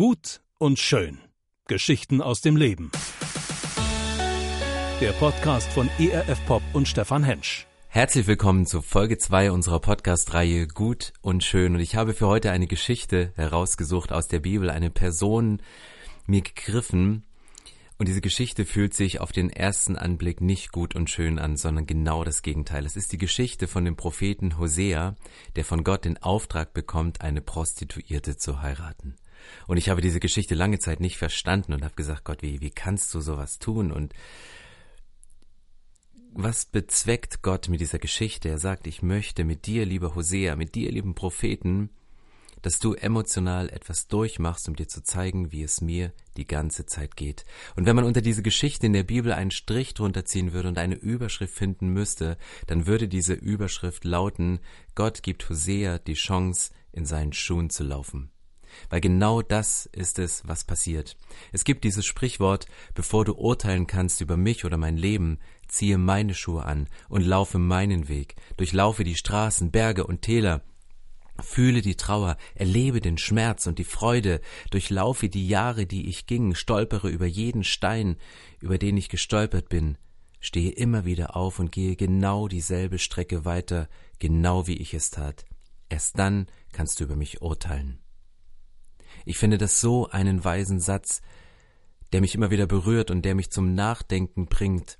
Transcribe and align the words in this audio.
Gut 0.00 0.40
und 0.56 0.78
schön. 0.78 1.18
Geschichten 1.68 2.22
aus 2.22 2.40
dem 2.40 2.56
Leben. 2.56 2.90
Der 4.98 5.12
Podcast 5.12 5.70
von 5.74 5.90
ERF 5.98 6.42
Pop 6.46 6.62
und 6.72 6.88
Stefan 6.88 7.22
Hensch. 7.22 7.66
Herzlich 7.88 8.26
willkommen 8.26 8.64
zu 8.64 8.80
Folge 8.80 9.18
2 9.18 9.50
unserer 9.50 9.78
Podcast-Reihe 9.78 10.68
Gut 10.68 11.12
und 11.20 11.44
Schön. 11.44 11.74
Und 11.74 11.82
ich 11.82 11.96
habe 11.96 12.14
für 12.14 12.28
heute 12.28 12.50
eine 12.50 12.66
Geschichte 12.66 13.34
herausgesucht 13.36 14.10
aus 14.10 14.26
der 14.26 14.38
Bibel, 14.38 14.70
eine 14.70 14.88
Person 14.88 15.60
mir 16.24 16.40
gegriffen. 16.40 17.26
Und 17.98 18.08
diese 18.08 18.22
Geschichte 18.22 18.64
fühlt 18.64 18.94
sich 18.94 19.20
auf 19.20 19.32
den 19.32 19.50
ersten 19.50 19.96
Anblick 19.96 20.40
nicht 20.40 20.72
gut 20.72 20.94
und 20.96 21.10
schön 21.10 21.38
an, 21.38 21.58
sondern 21.58 21.84
genau 21.84 22.24
das 22.24 22.40
Gegenteil. 22.40 22.86
Es 22.86 22.96
ist 22.96 23.12
die 23.12 23.18
Geschichte 23.18 23.68
von 23.68 23.84
dem 23.84 23.96
Propheten 23.96 24.56
Hosea, 24.56 25.14
der 25.56 25.64
von 25.66 25.84
Gott 25.84 26.06
den 26.06 26.16
Auftrag 26.16 26.72
bekommt, 26.72 27.20
eine 27.20 27.42
Prostituierte 27.42 28.38
zu 28.38 28.62
heiraten. 28.62 29.16
Und 29.66 29.76
ich 29.76 29.88
habe 29.88 30.00
diese 30.00 30.20
Geschichte 30.20 30.54
lange 30.54 30.78
Zeit 30.78 31.00
nicht 31.00 31.18
verstanden 31.18 31.72
und 31.72 31.84
habe 31.84 31.94
gesagt, 31.94 32.24
Gott, 32.24 32.42
wie, 32.42 32.60
wie 32.60 32.70
kannst 32.70 33.14
du 33.14 33.20
sowas 33.20 33.58
tun? 33.58 33.92
Und 33.92 34.14
was 36.32 36.64
bezweckt 36.64 37.42
Gott 37.42 37.68
mit 37.68 37.80
dieser 37.80 37.98
Geschichte? 37.98 38.48
Er 38.48 38.58
sagt, 38.58 38.86
ich 38.86 39.02
möchte 39.02 39.44
mit 39.44 39.66
dir, 39.66 39.84
lieber 39.84 40.14
Hosea, 40.14 40.56
mit 40.56 40.74
dir, 40.74 40.90
lieben 40.90 41.14
Propheten, 41.14 41.90
dass 42.62 42.78
du 42.78 42.94
emotional 42.94 43.68
etwas 43.70 44.06
durchmachst, 44.06 44.68
um 44.68 44.76
dir 44.76 44.86
zu 44.86 45.02
zeigen, 45.02 45.50
wie 45.52 45.62
es 45.62 45.80
mir 45.80 46.12
die 46.36 46.46
ganze 46.46 46.86
Zeit 46.86 47.16
geht. 47.16 47.44
Und 47.74 47.86
wenn 47.86 47.96
man 47.96 48.04
unter 48.04 48.20
diese 48.20 48.42
Geschichte 48.42 48.86
in 48.86 48.92
der 48.92 49.02
Bibel 49.02 49.32
einen 49.32 49.50
Strich 49.50 49.94
drunter 49.94 50.24
ziehen 50.24 50.52
würde 50.52 50.68
und 50.68 50.78
eine 50.78 50.94
Überschrift 50.94 51.54
finden 51.54 51.88
müsste, 51.88 52.36
dann 52.66 52.86
würde 52.86 53.08
diese 53.08 53.34
Überschrift 53.34 54.04
lauten, 54.04 54.60
Gott 54.94 55.22
gibt 55.22 55.48
Hosea 55.48 55.98
die 55.98 56.14
Chance, 56.14 56.72
in 56.92 57.06
seinen 57.06 57.32
Schuhen 57.32 57.70
zu 57.70 57.84
laufen. 57.84 58.30
Weil 58.88 59.00
genau 59.00 59.42
das 59.42 59.86
ist 59.86 60.18
es, 60.18 60.42
was 60.46 60.64
passiert. 60.64 61.16
Es 61.52 61.64
gibt 61.64 61.84
dieses 61.84 62.06
Sprichwort, 62.06 62.66
bevor 62.94 63.24
du 63.24 63.34
urteilen 63.34 63.86
kannst 63.86 64.20
über 64.20 64.36
mich 64.36 64.64
oder 64.64 64.76
mein 64.76 64.96
Leben, 64.96 65.38
ziehe 65.68 65.98
meine 65.98 66.34
Schuhe 66.34 66.64
an 66.64 66.88
und 67.08 67.24
laufe 67.24 67.58
meinen 67.58 68.08
Weg, 68.08 68.36
durchlaufe 68.56 69.04
die 69.04 69.14
Straßen, 69.14 69.70
Berge 69.70 70.06
und 70.06 70.22
Täler, 70.22 70.62
Fühle 71.42 71.80
die 71.80 71.96
Trauer, 71.96 72.36
erlebe 72.54 73.00
den 73.00 73.18
Schmerz 73.18 73.66
und 73.66 73.78
die 73.78 73.84
Freude, 73.84 74.40
durchlaufe 74.70 75.28
die 75.28 75.48
Jahre, 75.48 75.86
die 75.86 76.08
ich 76.08 76.26
ging, 76.26 76.54
stolpere 76.54 77.08
über 77.08 77.26
jeden 77.26 77.64
Stein, 77.64 78.16
über 78.60 78.78
den 78.78 78.96
ich 78.96 79.08
gestolpert 79.08 79.68
bin, 79.68 79.96
stehe 80.40 80.72
immer 80.72 81.04
wieder 81.04 81.36
auf 81.36 81.58
und 81.58 81.72
gehe 81.72 81.96
genau 81.96 82.48
dieselbe 82.48 82.98
Strecke 82.98 83.44
weiter, 83.44 83.88
genau 84.18 84.66
wie 84.66 84.76
ich 84.76 84.94
es 84.94 85.10
tat. 85.10 85.44
Erst 85.88 86.18
dann 86.18 86.46
kannst 86.72 87.00
du 87.00 87.04
über 87.04 87.16
mich 87.16 87.42
urteilen. 87.42 87.98
Ich 89.24 89.38
finde 89.38 89.58
das 89.58 89.80
so 89.80 90.08
einen 90.08 90.44
weisen 90.44 90.80
Satz, 90.80 91.22
der 92.12 92.20
mich 92.20 92.34
immer 92.34 92.50
wieder 92.50 92.66
berührt 92.66 93.10
und 93.10 93.22
der 93.24 93.34
mich 93.34 93.50
zum 93.50 93.74
Nachdenken 93.74 94.46
bringt, 94.46 94.98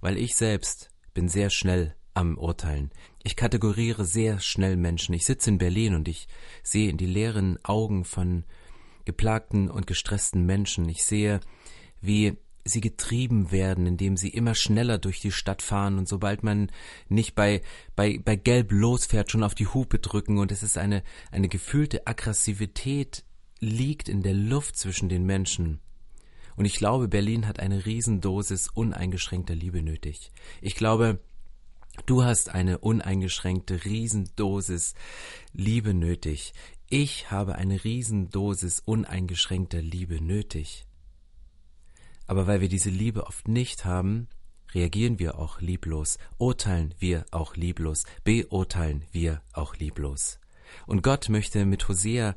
weil 0.00 0.18
ich 0.18 0.36
selbst 0.36 0.90
bin 1.14 1.28
sehr 1.28 1.50
schnell 1.50 1.94
am 2.14 2.38
Urteilen. 2.38 2.90
Ich 3.22 3.36
kategoriere 3.36 4.04
sehr 4.04 4.38
schnell 4.40 4.76
Menschen. 4.76 5.14
Ich 5.14 5.24
sitze 5.24 5.50
in 5.50 5.58
Berlin 5.58 5.94
und 5.94 6.08
ich 6.08 6.28
sehe 6.62 6.90
in 6.90 6.96
die 6.96 7.06
leeren 7.06 7.58
Augen 7.64 8.04
von 8.04 8.44
geplagten 9.04 9.70
und 9.70 9.86
gestressten 9.86 10.44
Menschen. 10.44 10.88
Ich 10.88 11.04
sehe, 11.04 11.40
wie 12.00 12.36
sie 12.64 12.80
getrieben 12.80 13.50
werden, 13.50 13.86
indem 13.86 14.16
sie 14.16 14.28
immer 14.28 14.54
schneller 14.54 14.98
durch 14.98 15.20
die 15.20 15.32
Stadt 15.32 15.62
fahren 15.62 15.98
und 15.98 16.08
sobald 16.08 16.44
man 16.44 16.70
nicht 17.08 17.34
bei, 17.34 17.62
bei, 17.96 18.20
bei 18.24 18.36
Gelb 18.36 18.70
losfährt, 18.70 19.30
schon 19.30 19.42
auf 19.42 19.54
die 19.54 19.66
Hupe 19.66 19.98
drücken 19.98 20.38
und 20.38 20.52
es 20.52 20.62
ist 20.62 20.78
eine, 20.78 21.02
eine 21.32 21.48
gefühlte 21.48 22.06
Aggressivität 22.06 23.24
liegt 23.62 24.08
in 24.08 24.22
der 24.22 24.34
Luft 24.34 24.76
zwischen 24.76 25.08
den 25.08 25.24
Menschen. 25.24 25.78
Und 26.56 26.64
ich 26.64 26.74
glaube, 26.74 27.06
Berlin 27.06 27.46
hat 27.46 27.60
eine 27.60 27.86
Riesendosis 27.86 28.68
uneingeschränkter 28.68 29.54
Liebe 29.54 29.82
nötig. 29.82 30.32
Ich 30.60 30.74
glaube, 30.74 31.20
du 32.04 32.24
hast 32.24 32.50
eine 32.50 32.78
uneingeschränkte 32.78 33.84
Riesendosis 33.84 34.94
Liebe 35.52 35.94
nötig. 35.94 36.54
Ich 36.90 37.30
habe 37.30 37.54
eine 37.54 37.84
Riesendosis 37.84 38.80
uneingeschränkter 38.84 39.80
Liebe 39.80 40.20
nötig. 40.20 40.84
Aber 42.26 42.48
weil 42.48 42.60
wir 42.60 42.68
diese 42.68 42.90
Liebe 42.90 43.26
oft 43.28 43.46
nicht 43.46 43.84
haben, 43.84 44.26
reagieren 44.74 45.20
wir 45.20 45.38
auch 45.38 45.60
lieblos, 45.60 46.18
urteilen 46.36 46.94
wir 46.98 47.26
auch 47.30 47.54
lieblos, 47.54 48.04
beurteilen 48.24 49.04
wir 49.12 49.40
auch 49.52 49.76
lieblos. 49.76 50.40
Und 50.86 51.02
Gott 51.02 51.28
möchte 51.28 51.64
mit 51.64 51.86
Hosea 51.88 52.34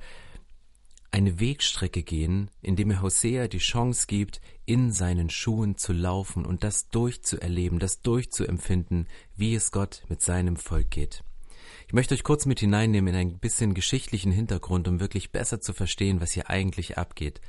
eine 1.15 1.39
Wegstrecke 1.39 2.03
gehen, 2.03 2.51
indem 2.61 2.91
er 2.91 3.01
Hosea 3.01 3.47
die 3.47 3.59
Chance 3.59 4.05
gibt, 4.05 4.41
in 4.65 4.91
seinen 4.91 5.29
Schuhen 5.29 5.77
zu 5.77 5.93
laufen 5.93 6.45
und 6.45 6.65
das 6.65 6.89
durchzuerleben, 6.89 7.79
das 7.79 8.01
durchzuempfinden, 8.01 9.07
wie 9.37 9.55
es 9.55 9.71
Gott 9.71 10.03
mit 10.09 10.21
seinem 10.21 10.57
Volk 10.57 10.91
geht. 10.91 11.23
Ich 11.87 11.93
möchte 11.93 12.13
euch 12.15 12.23
kurz 12.23 12.45
mit 12.45 12.59
hineinnehmen 12.59 13.13
in 13.13 13.19
ein 13.19 13.39
bisschen 13.39 13.73
geschichtlichen 13.73 14.33
Hintergrund, 14.33 14.89
um 14.89 14.99
wirklich 14.99 15.31
besser 15.31 15.61
zu 15.61 15.71
verstehen, 15.71 16.19
was 16.19 16.31
hier 16.31 16.49
eigentlich 16.49 16.97
abgeht. 16.97 17.39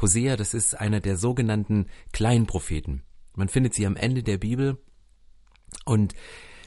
Hosea, 0.00 0.36
das 0.36 0.54
ist 0.54 0.80
einer 0.80 1.00
der 1.00 1.18
sogenannten 1.18 1.88
Kleinpropheten. 2.12 3.02
Man 3.34 3.48
findet 3.48 3.74
sie 3.74 3.84
am 3.84 3.96
Ende 3.96 4.22
der 4.22 4.38
Bibel 4.38 4.78
und 5.84 6.14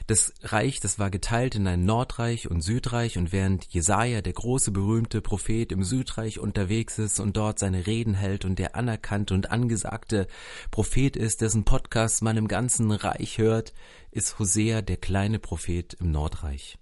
das 0.06 0.34
Reich, 0.42 0.80
das 0.80 0.98
war 0.98 1.10
geteilt 1.10 1.54
in 1.54 1.66
ein 1.66 1.86
Nordreich 1.86 2.50
und 2.50 2.60
Südreich 2.60 3.16
und 3.16 3.32
während 3.32 3.64
Jesaja, 3.72 4.20
der 4.20 4.34
große 4.34 4.70
berühmte 4.70 5.22
Prophet 5.22 5.72
im 5.72 5.82
Südreich 5.82 6.38
unterwegs 6.38 6.98
ist 6.98 7.20
und 7.20 7.38
dort 7.38 7.58
seine 7.58 7.86
Reden 7.86 8.12
hält 8.12 8.44
und 8.44 8.58
der 8.58 8.76
anerkannte 8.76 9.32
und 9.32 9.50
angesagte 9.50 10.26
Prophet 10.70 11.16
ist, 11.16 11.40
dessen 11.40 11.64
Podcast 11.64 12.22
man 12.22 12.36
im 12.36 12.48
ganzen 12.48 12.90
Reich 12.90 13.38
hört, 13.38 13.72
ist 14.10 14.38
Hosea 14.38 14.82
der 14.82 14.98
kleine 14.98 15.38
Prophet 15.38 15.94
im 15.94 16.10
Nordreich. 16.10 16.78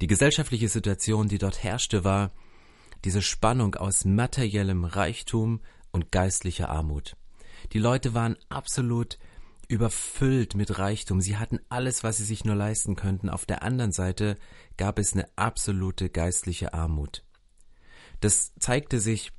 Die 0.00 0.08
gesellschaftliche 0.08 0.68
Situation, 0.68 1.28
die 1.28 1.38
dort 1.38 1.62
herrschte, 1.62 2.02
war 2.02 2.32
diese 3.04 3.22
Spannung 3.22 3.76
aus 3.76 4.04
materiellem 4.04 4.84
Reichtum 4.84 5.60
und 5.92 6.10
geistlicher 6.10 6.70
Armut. 6.70 7.16
Die 7.72 7.78
Leute 7.78 8.14
waren 8.14 8.36
absolut 8.48 9.18
überfüllt 9.72 10.54
mit 10.54 10.78
Reichtum. 10.78 11.20
Sie 11.20 11.38
hatten 11.38 11.58
alles, 11.70 12.04
was 12.04 12.18
sie 12.18 12.24
sich 12.24 12.44
nur 12.44 12.54
leisten 12.54 12.94
könnten. 12.94 13.30
Auf 13.30 13.46
der 13.46 13.62
anderen 13.62 13.92
Seite 13.92 14.36
gab 14.76 14.98
es 14.98 15.14
eine 15.14 15.26
absolute 15.36 16.10
geistliche 16.10 16.74
Armut. 16.74 17.24
Das 18.20 18.52
zeigte 18.58 19.00
sich 19.00 19.32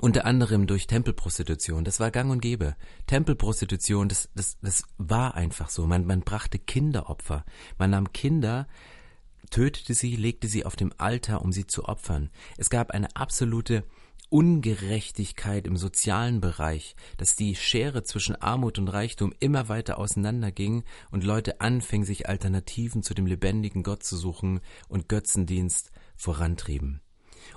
unter 0.00 0.24
anderem 0.26 0.66
durch 0.66 0.86
Tempelprostitution. 0.86 1.84
Das 1.84 1.98
war 1.98 2.12
gang 2.12 2.30
und 2.30 2.40
gäbe. 2.40 2.76
Tempelprostitution, 3.06 4.08
das, 4.08 4.30
das, 4.34 4.58
das 4.62 4.84
war 4.96 5.34
einfach 5.34 5.68
so. 5.68 5.86
Man, 5.86 6.06
man 6.06 6.20
brachte 6.20 6.60
Kinderopfer. 6.60 7.44
Man 7.78 7.90
nahm 7.90 8.12
Kinder, 8.12 8.68
tötete 9.50 9.94
sie, 9.94 10.14
legte 10.14 10.46
sie 10.46 10.64
auf 10.64 10.76
dem 10.76 10.92
Altar, 10.98 11.42
um 11.42 11.52
sie 11.52 11.66
zu 11.66 11.86
opfern. 11.86 12.30
Es 12.56 12.70
gab 12.70 12.92
eine 12.92 13.14
absolute 13.16 13.84
Ungerechtigkeit 14.32 15.66
im 15.66 15.76
sozialen 15.76 16.40
Bereich, 16.40 16.96
dass 17.18 17.36
die 17.36 17.54
Schere 17.54 18.02
zwischen 18.02 18.34
Armut 18.34 18.78
und 18.78 18.88
Reichtum 18.88 19.34
immer 19.40 19.68
weiter 19.68 19.98
auseinanderging 19.98 20.84
und 21.10 21.22
Leute 21.22 21.60
anfingen, 21.60 22.06
sich 22.06 22.30
Alternativen 22.30 23.02
zu 23.02 23.12
dem 23.12 23.26
lebendigen 23.26 23.82
Gott 23.82 24.02
zu 24.02 24.16
suchen 24.16 24.60
und 24.88 25.10
Götzendienst 25.10 25.92
vorantrieben. 26.16 27.02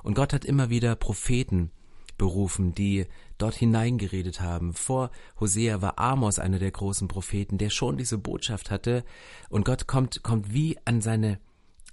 Und 0.03 0.16
Gott 0.16 0.34
hat 0.34 0.44
immer 0.44 0.69
wieder 0.69 0.97
Propheten 0.97 1.72
berufen, 2.18 2.74
die 2.74 3.06
dort 3.38 3.56
hineingeredet 3.56 4.41
haben. 4.41 4.74
Vor 4.74 5.12
Hosea 5.40 5.81
war 5.81 5.97
Amos 5.97 6.40
einer 6.40 6.59
der 6.59 6.72
großen 6.72 7.08
Propheten, 7.08 7.58
der 7.58 7.69
schon 7.69 7.96
diese 7.96 8.18
Botschaft 8.18 8.69
hatte. 8.69 9.06
Und 9.47 9.64
Gott 9.64 9.88
kommt, 9.88 10.24
kommt 10.24 10.53
wie 10.53 10.78
an 10.84 11.00
seine, 11.00 11.40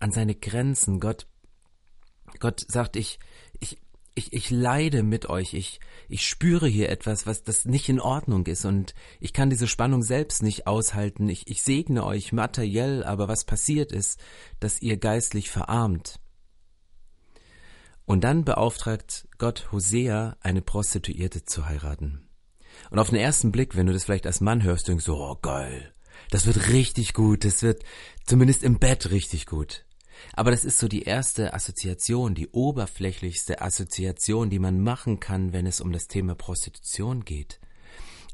an 0.00 0.10
seine 0.10 0.34
Grenzen. 0.34 0.98
Gott, 0.98 1.28
Gott 2.41 2.65
sagt, 2.69 2.97
ich, 2.97 3.21
ich, 4.15 4.33
ich, 4.33 4.50
leide 4.50 5.03
mit 5.03 5.28
euch, 5.28 5.54
ich, 5.54 5.81
ich 6.09 6.27
spüre 6.27 6.69
hier 6.69 6.91
etwas, 6.91 7.27
was 7.27 7.42
das 7.42 7.65
nicht 7.65 7.89
in 7.89 8.01
Ordnung 8.01 8.47
ist 8.47 8.65
und 8.65 8.95
ich 9.21 9.33
kann 9.33 9.51
diese 9.51 9.66
Spannung 9.66 10.03
selbst 10.03 10.42
nicht 10.42 10.66
aushalten. 10.66 11.28
Ich, 11.28 11.48
ich 11.48 11.63
segne 11.63 12.04
euch 12.04 12.33
materiell, 12.33 13.04
aber 13.04 13.28
was 13.28 13.45
passiert 13.45 13.92
ist, 13.92 14.21
dass 14.60 14.83
ihr 14.83 14.98
geistlich 14.98 15.51
verarmt. 15.51 16.21
Und 18.04 18.25
dann 18.25 18.45
beauftragt 18.45 19.28
Gott 19.39 19.72
Hosea, 19.72 20.36
eine 20.41 20.60
Prostituierte 20.60 21.45
zu 21.45 21.66
heiraten. 21.66 22.28
Und 22.91 22.98
auf 22.98 23.10
den 23.10 23.19
ersten 23.19 23.53
Blick, 23.53 23.77
wenn 23.77 23.86
du 23.86 23.92
das 23.92 24.04
vielleicht 24.04 24.27
als 24.27 24.41
Mann 24.41 24.63
hörst, 24.63 24.89
denkst 24.89 25.04
du, 25.04 25.15
oh 25.15 25.36
geil, 25.41 25.92
das 26.31 26.47
wird 26.47 26.69
richtig 26.69 27.15
gut, 27.15 27.45
das 27.45 27.63
wird 27.63 27.83
zumindest 28.27 28.63
im 28.63 28.78
Bett 28.78 29.10
richtig 29.10 29.47
gut. 29.47 29.84
Aber 30.34 30.51
das 30.51 30.65
ist 30.65 30.78
so 30.78 30.89
die 30.89 31.03
erste 31.03 31.54
Assoziation, 31.54 32.34
die 32.34 32.48
oberflächlichste 32.48 33.60
Assoziation, 33.60 34.51
die 34.51 34.59
man 34.59 34.80
machen 34.80 35.21
kann, 35.21 35.53
wenn 35.53 35.66
es 35.66 35.80
um 35.80 35.92
das 35.92 36.09
Thema 36.09 36.34
Prostitution 36.34 37.24
geht. 37.24 37.60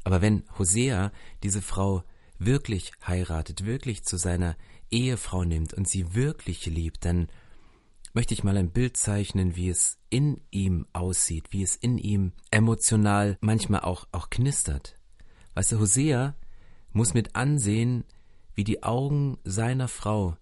Aber 0.03 0.21
wenn 0.21 0.43
Hosea 0.57 1.11
diese 1.43 1.61
Frau 1.61 2.03
wirklich 2.37 2.93
heiratet, 3.05 3.65
wirklich 3.65 4.03
zu 4.03 4.17
seiner 4.17 4.55
Ehefrau 4.91 5.43
nimmt 5.43 5.73
und 5.73 5.87
sie 5.87 6.15
wirklich 6.15 6.65
liebt, 6.65 7.05
dann 7.05 7.27
möchte 8.13 8.33
ich 8.33 8.43
mal 8.43 8.57
ein 8.57 8.71
Bild 8.71 8.97
zeichnen, 8.97 9.55
wie 9.55 9.69
es 9.69 9.97
in 10.09 10.41
ihm 10.51 10.87
aussieht, 10.93 11.51
wie 11.51 11.63
es 11.63 11.75
in 11.75 11.97
ihm 11.97 12.31
emotional 12.49 13.37
manchmal 13.41 13.81
auch, 13.81 14.07
auch 14.11 14.29
knistert. 14.29 14.97
Weißt 15.53 15.73
du, 15.73 15.79
Hosea 15.79 16.35
muss 16.91 17.13
mit 17.13 17.35
ansehen, 17.35 18.05
wie 18.55 18.63
die 18.63 18.83
Augen 18.83 19.37
seiner 19.43 19.87
Frau 19.87 20.37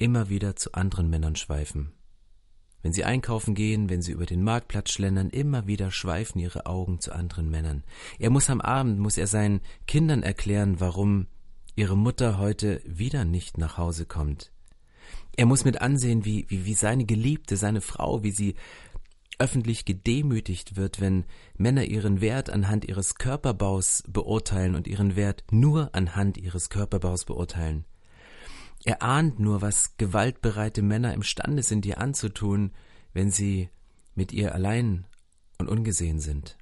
immer 0.00 0.28
wieder 0.28 0.56
zu 0.56 0.72
anderen 0.72 1.10
Männern 1.10 1.36
schweifen. 1.36 1.92
Wenn 2.82 2.92
sie 2.92 3.04
einkaufen 3.04 3.54
gehen, 3.54 3.90
wenn 3.90 4.00
sie 4.00 4.12
über 4.12 4.24
den 4.24 4.42
Marktplatz 4.42 4.90
schlendern, 4.90 5.28
immer 5.28 5.66
wieder 5.66 5.90
schweifen 5.90 6.38
ihre 6.40 6.64
Augen 6.64 7.00
zu 7.00 7.12
anderen 7.12 7.50
Männern. 7.50 7.84
Er 8.18 8.30
muss 8.30 8.48
am 8.48 8.62
Abend, 8.62 8.98
muss 8.98 9.18
er 9.18 9.26
seinen 9.26 9.60
Kindern 9.86 10.22
erklären, 10.22 10.80
warum 10.80 11.26
ihre 11.76 11.96
Mutter 11.96 12.38
heute 12.38 12.80
wieder 12.86 13.26
nicht 13.26 13.58
nach 13.58 13.76
Hause 13.76 14.06
kommt. 14.06 14.52
Er 15.36 15.44
muss 15.44 15.64
mit 15.64 15.82
ansehen, 15.82 16.24
wie, 16.24 16.46
wie, 16.48 16.64
wie 16.64 16.74
seine 16.74 17.04
Geliebte, 17.04 17.56
seine 17.56 17.82
Frau, 17.82 18.22
wie 18.22 18.30
sie 18.30 18.54
öffentlich 19.38 19.84
gedemütigt 19.84 20.76
wird, 20.76 21.00
wenn 21.00 21.24
Männer 21.56 21.84
ihren 21.84 22.20
Wert 22.20 22.48
anhand 22.50 22.86
ihres 22.86 23.14
Körperbaus 23.16 24.02
beurteilen 24.08 24.74
und 24.74 24.86
ihren 24.86 25.16
Wert 25.16 25.44
nur 25.50 25.94
anhand 25.94 26.38
ihres 26.38 26.70
Körperbaus 26.70 27.24
beurteilen. 27.24 27.84
Er 28.84 29.02
ahnt 29.02 29.38
nur, 29.38 29.60
was 29.60 29.96
gewaltbereite 29.96 30.82
Männer 30.82 31.12
imstande 31.12 31.62
sind, 31.62 31.84
ihr 31.84 31.98
anzutun, 31.98 32.72
wenn 33.12 33.30
sie 33.30 33.68
mit 34.14 34.32
ihr 34.32 34.54
allein 34.54 35.06
und 35.58 35.68
ungesehen 35.68 36.20
sind. 36.20 36.56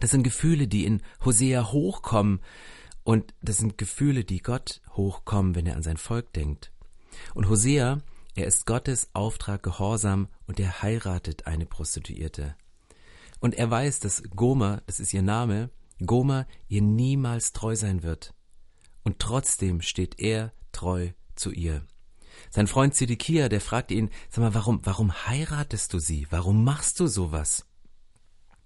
Das 0.00 0.10
sind 0.10 0.22
Gefühle, 0.22 0.68
die 0.68 0.84
in 0.84 1.02
Hosea 1.24 1.72
hochkommen, 1.72 2.40
und 3.02 3.34
das 3.40 3.58
sind 3.58 3.78
Gefühle, 3.78 4.24
die 4.24 4.42
Gott 4.42 4.80
hochkommen, 4.94 5.54
wenn 5.54 5.66
er 5.66 5.76
an 5.76 5.84
sein 5.84 5.96
Volk 5.96 6.32
denkt. 6.32 6.72
Und 7.34 7.48
Hosea, 7.48 8.02
er 8.34 8.46
ist 8.46 8.66
Gottes 8.66 9.10
Auftrag 9.12 9.62
gehorsam 9.62 10.28
und 10.46 10.58
er 10.58 10.82
heiratet 10.82 11.46
eine 11.46 11.66
Prostituierte. 11.66 12.56
Und 13.38 13.54
er 13.54 13.70
weiß, 13.70 14.00
dass 14.00 14.24
Gomer, 14.34 14.82
das 14.86 14.98
ist 14.98 15.14
ihr 15.14 15.22
Name, 15.22 15.70
Gomer 16.04 16.46
ihr 16.68 16.82
niemals 16.82 17.52
treu 17.52 17.76
sein 17.76 18.02
wird. 18.02 18.34
Und 19.04 19.20
trotzdem 19.20 19.82
steht 19.82 20.18
er 20.18 20.52
treu 20.76 21.10
zu 21.34 21.50
ihr. 21.52 21.82
Sein 22.50 22.66
Freund 22.66 22.94
Zedekia, 22.94 23.48
der 23.48 23.60
fragt 23.60 23.90
ihn, 23.90 24.10
sag 24.28 24.42
mal, 24.42 24.54
warum, 24.54 24.80
warum 24.84 25.12
heiratest 25.26 25.92
du 25.92 25.98
sie? 25.98 26.26
Warum 26.30 26.64
machst 26.64 27.00
du 27.00 27.06
sowas? 27.06 27.66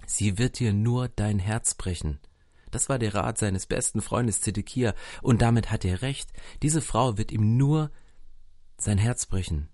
Sie 0.07 0.39
wird 0.39 0.59
dir 0.59 0.73
nur 0.73 1.09
dein 1.09 1.39
Herz 1.39 1.75
brechen. 1.75 2.19
Das 2.71 2.89
war 2.89 2.99
der 2.99 3.15
Rat 3.15 3.39
seines 3.39 3.67
besten 3.67 4.01
Freundes 4.01 4.41
Zedekia, 4.41 4.95
und 5.23 5.43
damit 5.43 5.71
hat 5.71 5.85
er 5.85 6.03
recht. 6.03 6.33
Diese 6.63 6.83
Frau 6.83 7.17
wird 7.17 7.33
ihm 7.33 7.57
nur 7.57 7.91
sein 8.77 8.99
Herz 8.99 9.27
brechen. 9.27 9.69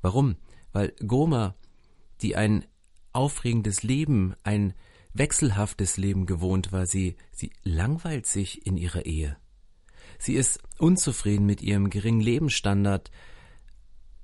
Warum? 0.00 0.36
Weil 0.72 0.92
Goma, 1.06 1.54
die 2.20 2.36
ein 2.36 2.64
aufregendes 3.12 3.82
Leben, 3.82 4.34
ein 4.42 4.74
wechselhaftes 5.14 5.96
Leben 5.96 6.26
gewohnt 6.26 6.72
war, 6.72 6.86
sie, 6.86 7.16
sie 7.32 7.52
langweilt 7.62 8.26
sich 8.26 8.66
in 8.66 8.76
ihrer 8.76 9.06
Ehe. 9.06 9.36
Sie 10.18 10.34
ist 10.34 10.60
unzufrieden 10.78 11.46
mit 11.46 11.62
ihrem 11.62 11.90
geringen 11.90 12.20
Lebensstandard. 12.20 13.10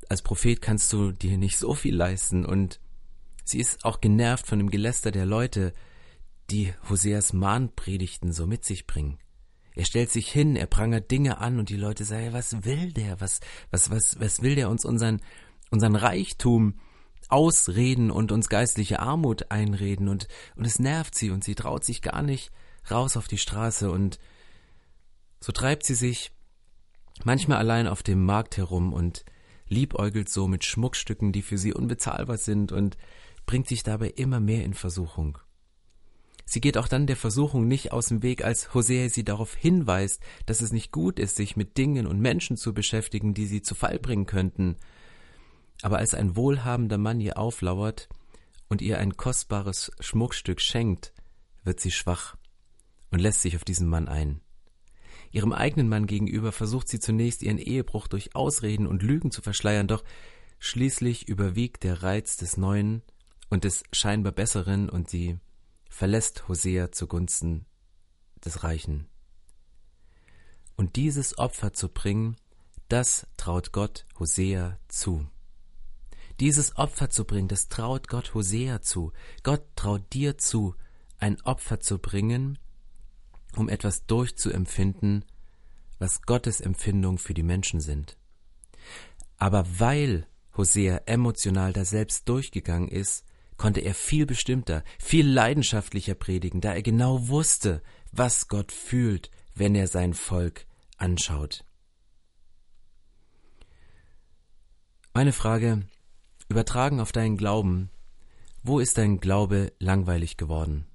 Als 0.08 0.22
Prophet 0.22 0.60
kannst 0.60 0.92
du 0.92 1.12
dir 1.12 1.38
nicht 1.38 1.58
so 1.58 1.75
viel 1.75 1.94
leisten 1.94 2.44
und 2.44 2.81
sie 3.44 3.58
ist 3.58 3.84
auch 3.84 4.00
genervt 4.00 4.46
von 4.46 4.58
dem 4.58 4.70
Geläster 4.70 5.10
der 5.10 5.26
Leute, 5.26 5.72
die 6.50 6.72
Hoseas 6.88 7.32
Mahnpredigten 7.32 8.32
so 8.32 8.46
mit 8.46 8.64
sich 8.64 8.87
bringen. 8.87 9.19
Er 9.75 9.84
stellt 9.84 10.10
sich 10.10 10.31
hin, 10.31 10.56
er 10.56 10.66
prangert 10.66 11.10
Dinge 11.10 11.38
an 11.38 11.58
und 11.58 11.69
die 11.69 11.76
Leute 11.76 12.04
sagen, 12.04 12.32
was 12.32 12.64
will 12.64 12.92
der? 12.92 13.20
Was, 13.20 13.40
was, 13.70 13.90
was, 13.90 14.19
was 14.19 14.42
will 14.42 14.56
der 14.56 14.69
uns 14.69 14.84
unseren, 14.84 15.20
unseren 15.70 15.94
Reichtum 15.94 16.75
ausreden 17.28 18.10
und 18.10 18.32
uns 18.32 18.48
geistliche 18.48 18.98
Armut 18.98 19.50
einreden 19.50 20.08
und, 20.08 20.26
und 20.56 20.66
es 20.66 20.81
nervt 20.81 21.14
sie 21.14 21.31
und 21.31 21.44
sie 21.44 21.54
traut 21.54 21.84
sich 21.84 22.02
gar 22.02 22.22
nicht 22.22 22.50
raus 22.90 23.16
auf 23.16 23.28
die 23.28 23.38
Straße 23.38 23.90
und 23.90 24.19
so 25.40 25.52
treibt 25.52 25.84
sie 25.84 25.94
sich 25.94 26.32
manchmal 27.25 27.58
allein 27.58 27.87
auf 27.87 28.02
dem 28.02 28.25
Markt 28.25 28.56
herum 28.56 28.92
und 28.92 29.25
liebäugelt 29.69 30.28
so 30.28 30.48
mit 30.48 30.64
Schmuckstücken, 30.64 31.32
die 31.32 31.42
für 31.42 31.58
sie 31.58 31.72
unbezahlbar 31.72 32.37
sind 32.37 32.72
und 32.72 32.96
bringt 33.46 33.69
sich 33.69 33.82
dabei 33.82 34.08
immer 34.08 34.40
mehr 34.40 34.64
in 34.64 34.75
Versuchung. 34.75 35.38
Sie 36.44 36.60
geht 36.60 36.76
auch 36.76 36.88
dann 36.88 37.06
der 37.06 37.16
Versuchung 37.16 37.69
nicht 37.69 37.92
aus 37.92 38.08
dem 38.08 38.25
Weg, 38.25 38.44
als 38.44 38.75
Hosea 38.75 39.08
sie 39.08 39.22
darauf 39.22 39.54
hinweist, 39.54 40.20
dass 40.46 40.60
es 40.60 40.72
nicht 40.72 40.90
gut 40.90 41.20
ist, 41.20 41.37
sich 41.37 41.56
mit 41.56 41.78
Dingen 41.78 42.08
und 42.08 42.19
Menschen 42.19 42.56
zu 42.56 42.75
beschäftigen, 42.75 43.34
die 43.34 43.46
sie 43.46 43.62
zu 43.62 43.76
Fall 43.76 44.00
bringen 44.00 44.26
könnten. 44.26 44.76
Aber 45.82 45.98
als 45.98 46.12
ein 46.12 46.34
wohlhabender 46.34 46.98
Mann 46.98 47.20
ihr 47.20 47.38
auflauert 47.38 48.08
und 48.69 48.82
ihr 48.82 48.98
ein 48.98 49.16
kostbares 49.16 49.92
Schmuckstück 50.00 50.60
schenkt, 50.60 51.14
wird 51.62 51.78
sie 51.78 51.92
schwach 51.92 52.37
und 53.12 53.20
lässt 53.20 53.42
sich 53.42 53.54
auf 53.54 53.64
diesen 53.64 53.88
Mann 53.88 54.08
ein. 54.08 54.40
Ihrem 55.30 55.52
eigenen 55.52 55.88
Mann 55.88 56.06
gegenüber 56.06 56.52
versucht 56.52 56.88
sie 56.88 56.98
zunächst 56.98 57.42
ihren 57.42 57.58
Ehebruch 57.58 58.08
durch 58.08 58.34
Ausreden 58.34 58.86
und 58.86 59.02
Lügen 59.02 59.30
zu 59.30 59.42
verschleiern, 59.42 59.86
doch 59.86 60.02
schließlich 60.58 61.28
überwiegt 61.28 61.84
der 61.84 62.02
Reiz 62.02 62.36
des 62.36 62.56
Neuen 62.56 63.02
und 63.48 63.64
des 63.64 63.84
scheinbar 63.92 64.32
Besseren 64.32 64.88
und 64.88 65.08
sie 65.08 65.38
verlässt 65.88 66.48
Hosea 66.48 66.92
zugunsten 66.92 67.66
des 68.44 68.64
Reichen. 68.64 69.06
Und 70.76 70.96
dieses 70.96 71.38
Opfer 71.38 71.72
zu 71.72 71.88
bringen, 71.88 72.36
das 72.88 73.26
traut 73.36 73.72
Gott 73.72 74.06
Hosea 74.18 74.78
zu. 74.88 75.28
Dieses 76.40 76.76
Opfer 76.76 77.10
zu 77.10 77.24
bringen, 77.24 77.48
das 77.48 77.68
traut 77.68 78.08
Gott 78.08 78.34
Hosea 78.34 78.80
zu. 78.80 79.12
Gott 79.42 79.62
traut 79.76 80.12
dir 80.12 80.38
zu, 80.38 80.74
ein 81.18 81.40
Opfer 81.42 81.80
zu 81.80 81.98
bringen, 81.98 82.58
um 83.56 83.69
etwas 83.69 84.06
durchzuempfinden, 84.06 85.25
was 85.99 86.23
Gottes 86.23 86.61
Empfindung 86.61 87.19
für 87.19 87.35
die 87.35 87.43
Menschen 87.43 87.81
sind. 87.81 88.17
Aber 89.37 89.67
weil 89.79 90.26
Hosea 90.56 91.02
emotional 91.06 91.73
da 91.73 91.85
selbst 91.85 92.29
durchgegangen 92.29 92.88
ist, 92.88 93.25
konnte 93.56 93.81
er 93.81 93.94
viel 93.94 94.26
bestimmter, 94.26 94.82
viel 94.99 95.29
leidenschaftlicher 95.29 96.14
predigen, 96.14 96.61
da 96.61 96.73
er 96.73 96.82
genau 96.82 97.29
wusste, 97.29 97.82
was 98.11 98.49
Gott 98.49 98.73
fühlt, 98.73 99.31
wenn 99.55 99.75
er 99.75 99.87
sein 99.87 100.14
Volk 100.14 100.67
anschaut. 100.97 101.64
Meine 105.12 105.32
Frage, 105.32 105.82
übertragen 106.49 107.00
auf 107.00 107.12
deinen 107.12 107.37
Glauben, 107.37 107.91
wo 108.62 108.79
ist 108.79 108.97
dein 108.97 109.20
Glaube 109.20 109.73
langweilig 109.79 110.37
geworden? 110.37 110.87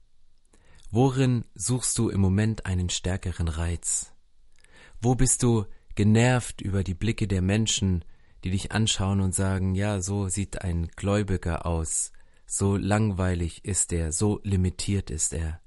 Worin 0.91 1.45
suchst 1.55 1.97
du 1.97 2.09
im 2.09 2.21
Moment 2.21 2.65
einen 2.65 2.89
stärkeren 2.89 3.47
Reiz? 3.47 4.13
Wo 5.01 5.15
bist 5.15 5.43
du 5.43 5.65
genervt 5.95 6.61
über 6.61 6.83
die 6.83 6.93
Blicke 6.93 7.27
der 7.27 7.41
Menschen, 7.41 8.03
die 8.43 8.51
dich 8.51 8.71
anschauen 8.71 9.21
und 9.21 9.33
sagen, 9.33 9.75
ja, 9.75 10.01
so 10.01 10.29
sieht 10.29 10.61
ein 10.61 10.87
Gläubiger 10.95 11.65
aus, 11.65 12.11
so 12.45 12.77
langweilig 12.77 13.65
ist 13.65 13.91
er, 13.91 14.11
so 14.11 14.39
limitiert 14.43 15.09
ist 15.09 15.33
er. 15.33 15.59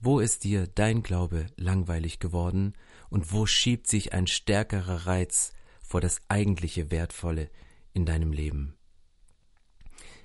Wo 0.00 0.20
ist 0.20 0.44
dir 0.44 0.68
dein 0.68 1.02
Glaube 1.02 1.46
langweilig 1.56 2.20
geworden 2.20 2.74
und 3.10 3.32
wo 3.32 3.46
schiebt 3.46 3.88
sich 3.88 4.12
ein 4.12 4.28
stärkerer 4.28 5.06
Reiz 5.06 5.52
vor 5.82 6.00
das 6.00 6.20
eigentliche 6.28 6.92
Wertvolle 6.92 7.50
in 7.92 8.06
deinem 8.06 8.32
Leben? 8.32 8.76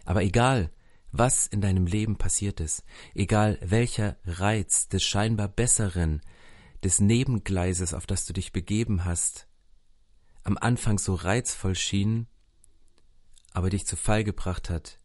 Aber 0.05 0.21
egal, 0.21 0.69
was 1.13 1.45
in 1.45 1.61
deinem 1.61 1.85
Leben 1.85 2.17
passiert 2.17 2.59
ist, 2.59 2.83
egal 3.13 3.59
welcher 3.61 4.17
Reiz 4.25 4.89
des 4.89 5.03
scheinbar 5.03 5.47
Besseren, 5.47 6.21
des 6.83 6.99
Nebengleises, 6.99 7.93
auf 7.93 8.07
das 8.07 8.25
du 8.25 8.33
dich 8.33 8.51
begeben 8.51 9.05
hast, 9.05 9.47
am 10.43 10.57
Anfang 10.57 10.97
so 10.97 11.13
reizvoll 11.13 11.75
schien, 11.75 12.27
aber 13.53 13.69
dich 13.69 13.85
zu 13.85 13.95
Fall 13.95 14.23
gebracht 14.23 14.71
hat. 14.71 14.99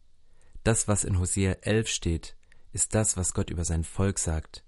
Das, 0.63 0.87
was 0.87 1.03
in 1.03 1.19
Hosea 1.19 1.53
11 1.61 1.87
steht, 1.87 2.35
ist 2.73 2.95
das, 2.95 3.15
was 3.15 3.33
Gott 3.33 3.51
über 3.51 3.63
sein 3.63 3.83
Volk 3.83 4.17
sagt 4.17 4.65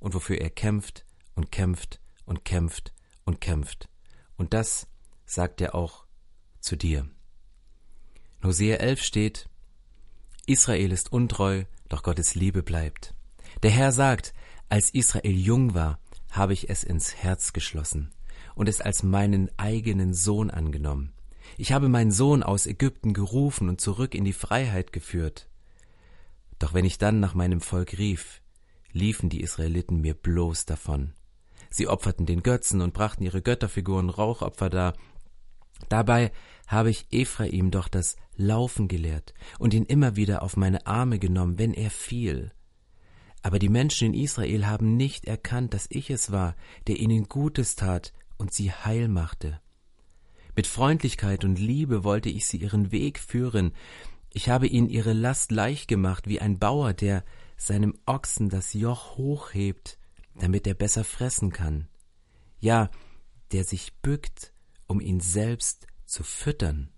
und 0.00 0.14
wofür 0.14 0.38
er 0.38 0.50
kämpft 0.50 1.04
und 1.34 1.52
kämpft 1.52 2.00
und 2.24 2.46
kämpft 2.46 2.94
und 3.24 3.42
kämpft. 3.42 3.90
Und 4.36 4.54
das 4.54 4.88
sagt 5.26 5.60
er 5.60 5.74
auch 5.74 6.06
zu 6.60 6.76
dir. 6.76 7.08
In 8.40 8.48
Hosea 8.48 8.76
11 8.76 9.02
steht, 9.02 9.48
Israel 10.48 10.92
ist 10.92 11.12
untreu, 11.12 11.64
doch 11.90 12.02
Gottes 12.02 12.34
Liebe 12.34 12.62
bleibt. 12.62 13.14
Der 13.62 13.70
Herr 13.70 13.92
sagt, 13.92 14.32
als 14.70 14.88
Israel 14.90 15.36
jung 15.36 15.74
war, 15.74 15.98
habe 16.30 16.54
ich 16.54 16.70
es 16.70 16.84
ins 16.84 17.14
Herz 17.14 17.52
geschlossen 17.52 18.12
und 18.54 18.66
es 18.66 18.80
als 18.80 19.02
meinen 19.02 19.50
eigenen 19.58 20.14
Sohn 20.14 20.50
angenommen. 20.50 21.12
Ich 21.58 21.72
habe 21.72 21.90
meinen 21.90 22.10
Sohn 22.10 22.42
aus 22.42 22.66
Ägypten 22.66 23.12
gerufen 23.12 23.68
und 23.68 23.80
zurück 23.80 24.14
in 24.14 24.24
die 24.24 24.32
Freiheit 24.32 24.92
geführt. 24.92 25.48
Doch 26.58 26.72
wenn 26.72 26.86
ich 26.86 26.96
dann 26.96 27.20
nach 27.20 27.34
meinem 27.34 27.60
Volk 27.60 27.98
rief, 27.98 28.40
liefen 28.92 29.28
die 29.28 29.42
Israeliten 29.42 30.00
mir 30.00 30.14
bloß 30.14 30.64
davon. 30.64 31.12
Sie 31.68 31.88
opferten 31.88 32.24
den 32.24 32.42
Götzen 32.42 32.80
und 32.80 32.94
brachten 32.94 33.22
ihre 33.22 33.42
Götterfiguren 33.42 34.08
Rauchopfer 34.08 34.70
dar, 34.70 34.94
Dabei 35.88 36.32
habe 36.66 36.90
ich 36.90 37.06
Ephraim 37.10 37.70
doch 37.70 37.88
das 37.88 38.16
Laufen 38.36 38.88
gelehrt 38.88 39.34
und 39.58 39.74
ihn 39.74 39.84
immer 39.84 40.16
wieder 40.16 40.42
auf 40.42 40.56
meine 40.56 40.86
Arme 40.86 41.18
genommen, 41.18 41.58
wenn 41.58 41.74
er 41.74 41.90
fiel. 41.90 42.52
Aber 43.42 43.58
die 43.58 43.68
Menschen 43.68 44.12
in 44.12 44.20
Israel 44.20 44.66
haben 44.66 44.96
nicht 44.96 45.26
erkannt, 45.26 45.74
dass 45.74 45.86
ich 45.90 46.10
es 46.10 46.30
war, 46.30 46.54
der 46.86 46.98
ihnen 46.98 47.28
Gutes 47.28 47.76
tat 47.76 48.12
und 48.36 48.52
sie 48.52 48.72
heil 48.72 49.08
machte. 49.08 49.60
Mit 50.54 50.66
Freundlichkeit 50.66 51.44
und 51.44 51.58
Liebe 51.58 52.04
wollte 52.04 52.28
ich 52.28 52.46
sie 52.46 52.58
ihren 52.58 52.90
Weg 52.90 53.20
führen. 53.20 53.72
Ich 54.32 54.48
habe 54.48 54.66
ihnen 54.66 54.88
ihre 54.88 55.12
Last 55.12 55.52
leicht 55.52 55.88
gemacht, 55.88 56.26
wie 56.26 56.40
ein 56.40 56.58
Bauer, 56.58 56.92
der 56.92 57.24
seinem 57.56 57.96
Ochsen 58.06 58.48
das 58.48 58.74
Joch 58.74 59.16
hochhebt, 59.16 59.98
damit 60.34 60.66
er 60.66 60.74
besser 60.74 61.04
fressen 61.04 61.52
kann. 61.52 61.88
Ja, 62.60 62.90
der 63.52 63.64
sich 63.64 63.94
bückt, 64.02 64.52
um 64.88 65.00
ihn 65.00 65.20
selbst 65.20 65.86
zu 66.04 66.24
füttern. 66.24 66.90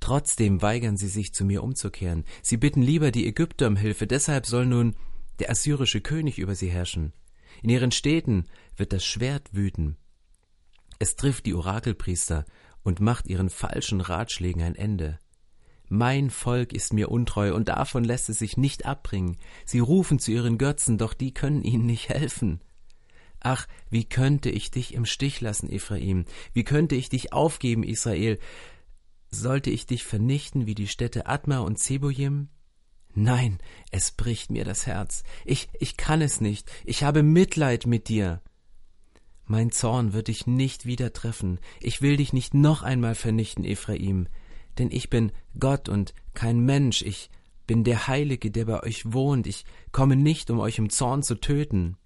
Trotzdem 0.00 0.60
weigern 0.62 0.96
sie 0.96 1.08
sich, 1.08 1.32
zu 1.32 1.44
mir 1.44 1.62
umzukehren. 1.62 2.24
Sie 2.42 2.56
bitten 2.56 2.82
lieber 2.82 3.10
die 3.12 3.26
Ägypter 3.26 3.68
um 3.68 3.76
Hilfe, 3.76 4.06
deshalb 4.06 4.46
soll 4.46 4.66
nun 4.66 4.96
der 5.38 5.50
assyrische 5.50 6.00
König 6.00 6.38
über 6.38 6.54
sie 6.54 6.68
herrschen. 6.68 7.12
In 7.62 7.70
ihren 7.70 7.92
Städten 7.92 8.46
wird 8.76 8.92
das 8.92 9.04
Schwert 9.04 9.54
wüten. 9.54 9.96
Es 10.98 11.16
trifft 11.16 11.46
die 11.46 11.54
Orakelpriester 11.54 12.44
und 12.82 13.00
macht 13.00 13.26
ihren 13.26 13.50
falschen 13.50 14.00
Ratschlägen 14.00 14.62
ein 14.62 14.74
Ende. 14.74 15.18
Mein 15.88 16.30
Volk 16.30 16.72
ist 16.72 16.92
mir 16.92 17.10
untreu, 17.10 17.54
und 17.54 17.68
davon 17.68 18.02
lässt 18.02 18.28
es 18.28 18.38
sich 18.38 18.56
nicht 18.56 18.86
abbringen. 18.86 19.36
Sie 19.64 19.78
rufen 19.78 20.18
zu 20.18 20.32
ihren 20.32 20.58
Götzen, 20.58 20.98
doch 20.98 21.14
die 21.14 21.32
können 21.32 21.62
ihnen 21.62 21.86
nicht 21.86 22.08
helfen. 22.08 22.60
Ach, 23.48 23.68
wie 23.90 24.04
könnte 24.04 24.50
ich 24.50 24.72
dich 24.72 24.92
im 24.92 25.04
Stich 25.04 25.40
lassen, 25.40 25.70
Ephraim? 25.70 26.24
Wie 26.52 26.64
könnte 26.64 26.96
ich 26.96 27.10
dich 27.10 27.32
aufgeben, 27.32 27.84
Israel? 27.84 28.40
Sollte 29.30 29.70
ich 29.70 29.86
dich 29.86 30.02
vernichten 30.02 30.66
wie 30.66 30.74
die 30.74 30.88
Städte 30.88 31.26
Adma 31.26 31.60
und 31.60 31.78
Zebojim? 31.78 32.48
Nein, 33.14 33.58
es 33.92 34.10
bricht 34.10 34.50
mir 34.50 34.64
das 34.64 34.88
Herz. 34.88 35.22
Ich, 35.44 35.68
ich 35.78 35.96
kann 35.96 36.22
es 36.22 36.40
nicht. 36.40 36.68
Ich 36.84 37.04
habe 37.04 37.22
Mitleid 37.22 37.86
mit 37.86 38.08
dir. 38.08 38.42
Mein 39.44 39.70
Zorn 39.70 40.12
wird 40.12 40.26
dich 40.26 40.48
nicht 40.48 40.84
wieder 40.84 41.12
treffen. 41.12 41.60
Ich 41.80 42.02
will 42.02 42.16
dich 42.16 42.32
nicht 42.32 42.52
noch 42.52 42.82
einmal 42.82 43.14
vernichten, 43.14 43.64
Ephraim. 43.64 44.26
Denn 44.76 44.90
ich 44.90 45.08
bin 45.08 45.30
Gott 45.56 45.88
und 45.88 46.14
kein 46.34 46.58
Mensch. 46.58 47.02
Ich 47.02 47.30
bin 47.68 47.84
der 47.84 48.08
Heilige, 48.08 48.50
der 48.50 48.64
bei 48.64 48.82
euch 48.82 49.12
wohnt. 49.12 49.46
Ich 49.46 49.64
komme 49.92 50.16
nicht, 50.16 50.50
um 50.50 50.58
euch 50.58 50.78
im 50.78 50.90
Zorn 50.90 51.22
zu 51.22 51.36
töten. 51.36 51.96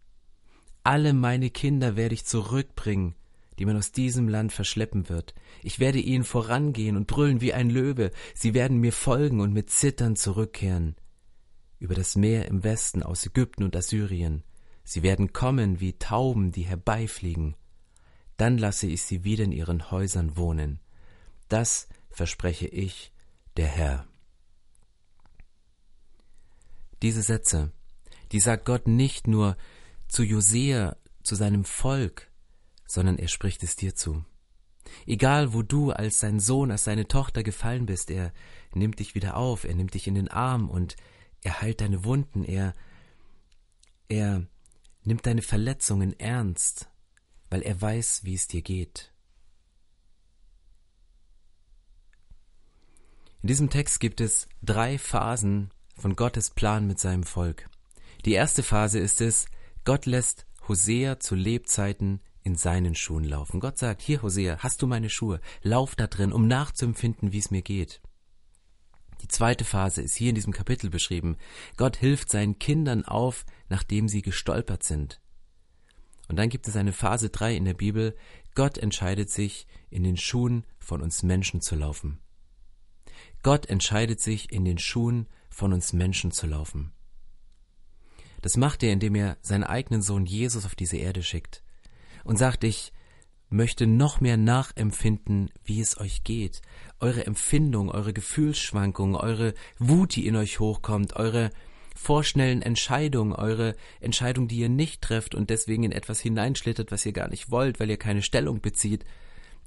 Alle 0.83 1.13
meine 1.13 1.51
Kinder 1.51 1.97
werde 1.97 2.15
ich 2.15 2.25
zurückbringen, 2.25 3.15
die 3.59 3.67
man 3.67 3.77
aus 3.77 3.93
diesem 3.93 4.29
Land 4.29 4.53
verschleppen 4.53 5.09
wird. 5.09 5.35
Ich 5.63 5.79
werde 5.79 5.99
ihnen 5.99 6.25
vorangehen 6.25 6.97
und 6.97 7.07
brüllen 7.07 7.41
wie 7.41 7.53
ein 7.53 7.69
Löwe. 7.69 8.11
Sie 8.35 8.55
werden 8.55 8.79
mir 8.79 8.93
folgen 8.93 9.41
und 9.41 9.53
mit 9.53 9.71
Zittern 9.71 10.17
zurückkehren. 10.17 10.97
Über 11.79 11.95
das 11.95 12.17
Meer 12.17 12.47
im 12.47 12.65
Westen 12.65 13.03
aus 13.03 13.27
Ägypten 13.27 13.65
und 13.65 13.77
Assyrien. 13.77 14.43
Sie 14.85 15.03
werden 15.03 15.33
kommen 15.33 15.81
wie 15.81 15.99
Tauben, 15.99 16.53
die 16.53 16.63
herbeifliegen. 16.63 17.55
Dann 18.39 18.57
lasse 18.57 18.87
ich 18.87 19.03
sie 19.03 19.25
wieder 19.25 19.45
in 19.45 19.53
ihren 19.53 19.91
Häusern 19.91 20.37
wohnen. 20.37 20.81
Das 21.49 21.89
verspreche 22.11 22.67
ich, 22.67 23.13
der 23.57 23.67
Herr. 23.67 24.07
Diese 27.03 27.23
Sätze, 27.23 27.73
die 28.33 28.41
sagt 28.41 28.65
Gott 28.65 28.89
nicht 28.89 29.27
nur 29.27 29.57
zu 30.11 30.25
Josea, 30.25 30.97
zu 31.23 31.37
seinem 31.37 31.65
Volk, 31.65 32.31
sondern 32.87 33.19
er 33.19 33.29
spricht 33.29 33.63
es 33.63 33.77
dir 33.77 33.95
zu. 33.95 34.25
Egal, 35.07 35.53
wo 35.53 35.63
du 35.63 35.93
als 35.93 36.19
sein 36.19 36.41
Sohn, 36.41 36.71
als 36.71 36.85
seine 36.85 37.07
Tochter 37.07 37.43
gefallen 37.43 37.87
bist, 37.87 38.11
er 38.11 38.33
nimmt 38.75 38.99
dich 38.99 39.15
wieder 39.15 39.37
auf, 39.37 39.65
er 39.65 39.75
nimmt 39.75 39.95
dich 39.95 40.07
in 40.09 40.17
den 40.17 40.29
Arm 40.29 40.69
und 40.69 40.97
er 41.43 41.61
heilt 41.61 41.81
deine 41.81 42.05
Wunden, 42.05 42.45
er, 42.45 42.75
er 44.09 44.47
nimmt 45.05 45.27
deine 45.27 45.43
Verletzungen 45.43 46.19
ernst, 46.19 46.91
weil 47.49 47.63
er 47.63 47.81
weiß, 47.81 48.25
wie 48.25 48.35
es 48.35 48.49
dir 48.49 48.63
geht. 48.63 49.13
In 53.43 53.47
diesem 53.47 53.71
Text 53.71 54.01
gibt 54.01 54.21
es 54.21 54.49
drei 54.61 54.99
Phasen 54.99 55.71
von 55.97 56.17
Gottes 56.17 56.51
Plan 56.51 56.87
mit 56.87 56.99
seinem 56.99 57.23
Volk. 57.23 57.71
Die 58.25 58.33
erste 58.33 58.63
Phase 58.63 58.99
ist 58.99 59.21
es, 59.21 59.47
Gott 59.85 60.07
lässt 60.07 60.47
Hosea 60.69 61.19
zu 61.21 61.35
Lebzeiten 61.35 62.21
in 62.43 62.55
seinen 62.55 62.95
Schuhen 62.95 63.25
laufen. 63.25 63.61
Gott 63.61 63.79
sagt, 63.79 64.03
hier 64.03 64.23
Hosea, 64.23 64.59
hast 64.59 64.83
du 64.83 64.87
meine 64.87 65.11
Schuhe, 65.11 65.41
lauf 65.63 65.95
da 65.95 66.07
drin, 66.07 66.33
um 66.33 66.47
nachzuempfinden, 66.47 67.33
wie 67.33 67.39
es 67.39 67.51
mir 67.51 67.63
geht. 67.63 68.01
Die 69.23 69.29
zweite 69.29 69.65
Phase 69.65 70.01
ist 70.01 70.15
hier 70.15 70.31
in 70.31 70.35
diesem 70.35 70.53
Kapitel 70.53 70.89
beschrieben. 70.89 71.37
Gott 71.77 71.97
hilft 71.97 72.31
seinen 72.31 72.59
Kindern 72.59 73.05
auf, 73.05 73.45
nachdem 73.69 74.09
sie 74.09 74.23
gestolpert 74.23 74.83
sind. 74.83 75.21
Und 76.29 76.37
dann 76.37 76.49
gibt 76.49 76.69
es 76.69 76.77
eine 76.77 76.93
Phase 76.93 77.29
3 77.29 77.57
in 77.57 77.65
der 77.65 77.75
Bibel. 77.75 78.17
Gott 78.55 78.79
entscheidet 78.79 79.31
sich, 79.31 79.67
in 79.91 80.05
den 80.05 80.17
Schuhen 80.17 80.65
von 80.79 81.03
uns 81.03 81.23
Menschen 81.23 81.61
zu 81.61 81.75
laufen. 81.75 82.21
Gott 83.43 83.67
entscheidet 83.67 84.21
sich, 84.21 84.53
in 84.53 84.65
den 84.65 84.79
Schuhen 84.79 85.27
von 85.51 85.73
uns 85.73 85.93
Menschen 85.93 86.31
zu 86.31 86.47
laufen. 86.47 86.93
Das 88.43 88.57
macht 88.57 88.83
er, 88.83 88.93
indem 88.93 89.15
er 89.15 89.37
seinen 89.43 89.65
eigenen 89.65 90.03
Sohn 90.03 90.27
Jesus 90.27 90.65
auf 90.65 90.75
diese 90.75 90.97
Erde 90.97 91.23
schickt 91.23 91.63
und 92.25 92.39
sagt, 92.39 92.65
ich 92.65 92.93
möchte 93.51 93.87
noch 93.87 94.21
mehr 94.21 94.37
nachempfinden, 94.37 95.51
wie 95.65 95.81
es 95.81 95.99
euch 95.99 96.23
geht, 96.25 96.63
eure 97.01 97.27
Empfindung, 97.27 97.91
eure 97.91 98.13
Gefühlsschwankungen, 98.13 99.17
eure 99.17 99.55
Wut, 99.79 100.15
die 100.15 100.27
in 100.27 100.37
euch 100.37 100.61
hochkommt, 100.61 101.17
eure 101.17 101.51
vorschnellen 101.97 102.63
Entscheidungen, 102.63 103.33
eure 103.33 103.75
Entscheidung, 104.01 104.49
die 104.49 104.59
ihr 104.59 104.69
nicht 104.69 105.03
trefft 105.03 105.35
und 105.35 105.51
deswegen 105.51 105.83
in 105.83 105.93
etwas 105.93 106.21
hineinschlittert, 106.21 106.93
was 106.93 107.05
ihr 107.05 107.13
gar 107.13 107.29
nicht 107.29 107.51
wollt, 107.51 107.81
weil 107.81 107.91
ihr 107.91 107.99
keine 107.99 108.23
Stellung 108.23 108.61
bezieht. 108.61 109.05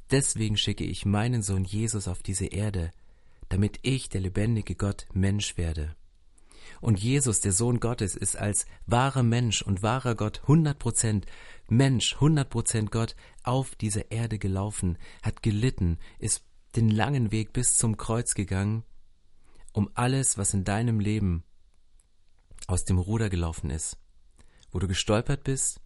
Deswegen 0.10 0.58
schicke 0.58 0.84
ich 0.84 1.06
meinen 1.06 1.44
Sohn 1.44 1.66
Jesus 1.66 2.08
auf 2.08 2.24
diese 2.24 2.48
Erde, 2.48 2.92
damit 3.50 3.80
ich, 3.84 4.10
der 4.10 4.22
lebendige 4.22 4.76
Gott, 4.76 5.06
Mensch 5.14 5.58
werde. 5.58 5.96
Und 6.84 7.00
Jesus, 7.00 7.40
der 7.40 7.54
Sohn 7.54 7.80
Gottes, 7.80 8.14
ist 8.14 8.36
als 8.36 8.66
wahrer 8.88 9.24
Mensch 9.24 9.62
und 9.62 9.84
wahrer 9.84 10.16
Gott, 10.16 10.42
100% 10.48 11.24
Mensch, 11.70 12.18
100% 12.18 12.90
Gott, 12.90 13.16
auf 13.42 13.76
dieser 13.76 14.12
Erde 14.12 14.38
gelaufen, 14.38 14.98
hat 15.22 15.42
gelitten, 15.42 15.98
ist 16.20 16.44
den 16.76 16.90
langen 16.90 17.32
Weg 17.32 17.54
bis 17.54 17.78
zum 17.78 17.96
Kreuz 17.96 18.36
gegangen, 18.36 18.84
um 19.72 19.90
alles, 19.94 20.38
was 20.38 20.54
in 20.54 20.66
deinem 20.66 21.00
Leben 21.00 21.46
aus 22.68 22.84
dem 22.84 22.98
Ruder 22.98 23.30
gelaufen 23.30 23.70
ist, 23.70 23.98
wo 24.70 24.80
du 24.80 24.90
gestolpert 24.90 25.46
bist 25.46 25.80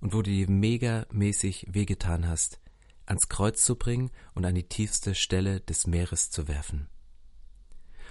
und 0.00 0.14
wo 0.14 0.22
du 0.22 0.30
dir 0.30 0.48
megamäßig 0.48 1.66
wehgetan 1.68 2.26
hast, 2.26 2.62
ans 3.04 3.28
Kreuz 3.28 3.62
zu 3.62 3.76
bringen 3.76 4.10
und 4.32 4.46
an 4.46 4.54
die 4.54 4.66
tiefste 4.66 5.14
Stelle 5.14 5.60
des 5.60 5.86
Meeres 5.86 6.30
zu 6.30 6.48
werfen. 6.48 6.88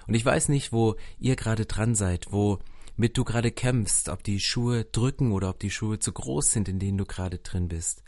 Und 0.10 0.16
ich 0.16 0.26
weiß 0.26 0.50
nicht, 0.50 0.74
wo 0.74 0.96
ihr 1.20 1.36
gerade 1.36 1.68
dran 1.68 1.94
seid, 1.94 2.32
womit 2.32 3.16
du 3.16 3.24
gerade 3.24 3.52
kämpfst, 3.52 4.10
ob 4.10 4.24
die 4.24 4.40
Schuhe 4.40 4.86
drücken 4.86 5.32
oder 5.32 5.52
ob 5.52 5.60
die 5.60 5.70
Schuhe 5.70 6.00
zu 6.00 6.12
groß 6.12 6.50
sind, 6.52 6.68
in 6.68 6.80
denen 6.80 6.98
du 6.98 7.06
gerade 7.06 7.38
drin 7.38 7.68
bist. 7.68 8.02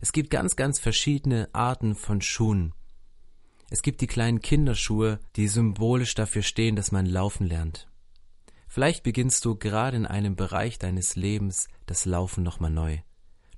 Es 0.00 0.12
gibt 0.12 0.30
ganz, 0.30 0.56
ganz 0.56 0.78
verschiedene 0.78 1.50
Arten 1.52 1.94
von 1.94 2.22
Schuhen. 2.22 2.72
Es 3.68 3.82
gibt 3.82 4.00
die 4.00 4.06
kleinen 4.06 4.40
Kinderschuhe, 4.40 5.20
die 5.36 5.46
symbolisch 5.46 6.14
dafür 6.14 6.40
stehen, 6.40 6.74
dass 6.74 6.90
man 6.90 7.04
laufen 7.04 7.46
lernt. 7.46 7.86
Vielleicht 8.66 9.02
beginnst 9.02 9.44
du 9.44 9.54
gerade 9.54 9.98
in 9.98 10.06
einem 10.06 10.36
Bereich 10.36 10.78
deines 10.78 11.16
Lebens 11.16 11.68
das 11.84 12.06
Laufen 12.06 12.42
nochmal 12.42 12.70
neu. 12.70 12.96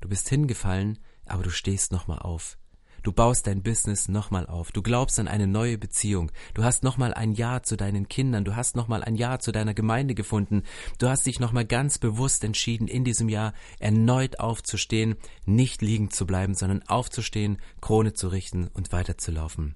Du 0.00 0.08
bist 0.08 0.28
hingefallen, 0.28 0.98
aber 1.26 1.44
du 1.44 1.50
stehst 1.50 1.92
nochmal 1.92 2.18
auf. 2.18 2.58
Du 3.04 3.12
baust 3.12 3.46
dein 3.46 3.62
Business 3.62 4.08
nochmal 4.08 4.46
auf. 4.46 4.72
Du 4.72 4.80
glaubst 4.80 5.20
an 5.20 5.28
eine 5.28 5.46
neue 5.46 5.76
Beziehung. 5.76 6.32
Du 6.54 6.64
hast 6.64 6.82
nochmal 6.82 7.12
ein 7.12 7.32
Ja 7.32 7.62
zu 7.62 7.76
deinen 7.76 8.08
Kindern. 8.08 8.46
Du 8.46 8.56
hast 8.56 8.76
nochmal 8.76 9.04
ein 9.04 9.14
Ja 9.14 9.38
zu 9.38 9.52
deiner 9.52 9.74
Gemeinde 9.74 10.14
gefunden. 10.14 10.62
Du 10.98 11.10
hast 11.10 11.26
dich 11.26 11.38
nochmal 11.38 11.66
ganz 11.66 11.98
bewusst 11.98 12.44
entschieden, 12.44 12.88
in 12.88 13.04
diesem 13.04 13.28
Jahr 13.28 13.52
erneut 13.78 14.40
aufzustehen, 14.40 15.16
nicht 15.44 15.82
liegen 15.82 16.10
zu 16.10 16.26
bleiben, 16.26 16.54
sondern 16.54 16.82
aufzustehen, 16.88 17.58
Krone 17.82 18.14
zu 18.14 18.28
richten 18.28 18.68
und 18.68 18.90
weiterzulaufen. 18.90 19.74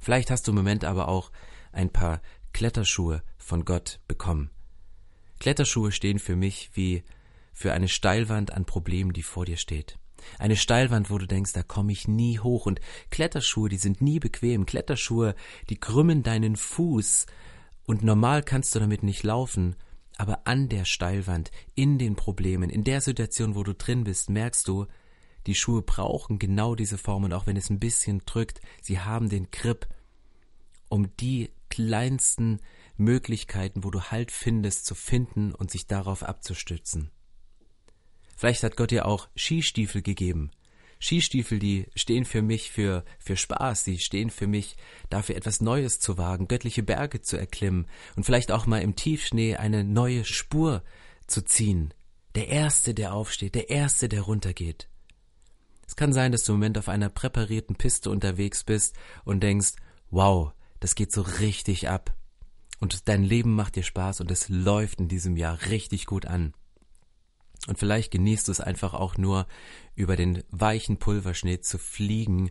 Vielleicht 0.00 0.30
hast 0.30 0.46
du 0.46 0.52
im 0.52 0.56
Moment 0.56 0.84
aber 0.84 1.08
auch 1.08 1.32
ein 1.72 1.90
paar 1.90 2.22
Kletterschuhe 2.52 3.24
von 3.36 3.64
Gott 3.64 3.98
bekommen. 4.06 4.50
Kletterschuhe 5.40 5.90
stehen 5.90 6.20
für 6.20 6.36
mich 6.36 6.70
wie 6.74 7.02
für 7.52 7.72
eine 7.72 7.88
Steilwand 7.88 8.52
an 8.52 8.64
Problemen, 8.64 9.12
die 9.12 9.24
vor 9.24 9.44
dir 9.44 9.56
steht. 9.56 9.98
Eine 10.38 10.56
Steilwand, 10.56 11.10
wo 11.10 11.18
du 11.18 11.26
denkst, 11.26 11.52
da 11.52 11.62
komme 11.62 11.92
ich 11.92 12.08
nie 12.08 12.38
hoch. 12.38 12.66
Und 12.66 12.80
Kletterschuhe, 13.10 13.68
die 13.68 13.78
sind 13.78 14.02
nie 14.02 14.18
bequem. 14.18 14.66
Kletterschuhe, 14.66 15.34
die 15.68 15.78
krümmen 15.78 16.22
deinen 16.22 16.56
Fuß. 16.56 17.26
Und 17.86 18.02
normal 18.02 18.42
kannst 18.42 18.74
du 18.74 18.78
damit 18.78 19.02
nicht 19.02 19.22
laufen. 19.22 19.76
Aber 20.16 20.46
an 20.46 20.68
der 20.68 20.84
Steilwand, 20.84 21.50
in 21.74 21.98
den 21.98 22.14
Problemen, 22.14 22.70
in 22.70 22.84
der 22.84 23.00
Situation, 23.00 23.54
wo 23.54 23.62
du 23.62 23.74
drin 23.74 24.04
bist, 24.04 24.30
merkst 24.30 24.68
du, 24.68 24.86
Die 25.46 25.54
Schuhe 25.54 25.82
brauchen 25.82 26.38
genau 26.38 26.74
diese 26.74 26.98
Form 26.98 27.24
und 27.24 27.32
auch 27.32 27.46
wenn 27.46 27.56
es 27.56 27.70
ein 27.70 27.80
bisschen 27.80 28.22
drückt, 28.24 28.60
sie 28.80 29.00
haben 29.00 29.28
den 29.28 29.50
Grip, 29.50 29.86
um 30.88 31.14
die 31.18 31.50
kleinsten 31.68 32.60
Möglichkeiten, 32.96 33.84
wo 33.84 33.90
du 33.90 34.00
Halt 34.00 34.30
findest, 34.30 34.86
zu 34.86 34.94
finden 34.94 35.52
und 35.52 35.70
sich 35.70 35.86
darauf 35.86 36.22
abzustützen. 36.22 37.10
Vielleicht 38.36 38.62
hat 38.62 38.76
Gott 38.76 38.90
dir 38.90 39.06
auch 39.06 39.28
Skistiefel 39.36 40.02
gegeben. 40.02 40.50
Skistiefel, 41.00 41.58
die 41.58 41.86
stehen 41.94 42.24
für 42.24 42.40
mich 42.40 42.70
für, 42.70 43.04
für 43.18 43.36
Spaß, 43.36 43.84
die 43.84 43.98
stehen 43.98 44.30
für 44.30 44.46
mich 44.46 44.76
dafür 45.10 45.36
etwas 45.36 45.60
Neues 45.60 46.00
zu 46.00 46.16
wagen, 46.16 46.48
göttliche 46.48 46.82
Berge 46.82 47.20
zu 47.20 47.36
erklimmen 47.36 47.86
und 48.16 48.24
vielleicht 48.24 48.50
auch 48.50 48.66
mal 48.66 48.80
im 48.80 48.96
Tiefschnee 48.96 49.56
eine 49.56 49.84
neue 49.84 50.24
Spur 50.24 50.82
zu 51.26 51.44
ziehen. 51.44 51.92
Der 52.34 52.48
Erste, 52.48 52.94
der 52.94 53.12
aufsteht, 53.12 53.54
der 53.54 53.70
Erste, 53.70 54.08
der 54.08 54.22
runtergeht. 54.22 54.88
Es 55.86 55.96
kann 55.96 56.12
sein, 56.12 56.32
dass 56.32 56.44
du 56.44 56.52
im 56.52 56.58
Moment 56.58 56.78
auf 56.78 56.88
einer 56.88 57.10
präparierten 57.10 57.76
Piste 57.76 58.10
unterwegs 58.10 58.64
bist 58.64 58.96
und 59.24 59.42
denkst, 59.42 59.72
wow, 60.10 60.52
das 60.80 60.94
geht 60.94 61.12
so 61.12 61.22
richtig 61.22 61.88
ab. 61.88 62.14
Und 62.80 63.08
dein 63.08 63.22
Leben 63.22 63.54
macht 63.54 63.76
dir 63.76 63.82
Spaß 63.82 64.20
und 64.20 64.30
es 64.30 64.48
läuft 64.48 65.00
in 65.00 65.08
diesem 65.08 65.36
Jahr 65.36 65.58
richtig 65.66 66.06
gut 66.06 66.26
an. 66.26 66.54
Und 67.66 67.78
vielleicht 67.78 68.10
genießt 68.10 68.48
du 68.48 68.52
es 68.52 68.60
einfach 68.60 68.94
auch 68.94 69.16
nur, 69.16 69.46
über 69.94 70.16
den 70.16 70.42
weichen 70.50 70.98
Pulverschnee 70.98 71.60
zu 71.60 71.78
fliegen 71.78 72.50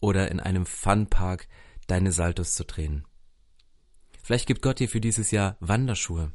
oder 0.00 0.30
in 0.30 0.40
einem 0.40 0.66
Funpark 0.66 1.48
deine 1.86 2.12
Saltos 2.12 2.54
zu 2.54 2.64
drehen. 2.64 3.04
Vielleicht 4.22 4.46
gibt 4.46 4.62
Gott 4.62 4.78
dir 4.78 4.88
für 4.88 5.00
dieses 5.00 5.30
Jahr 5.30 5.56
Wanderschuhe, 5.60 6.32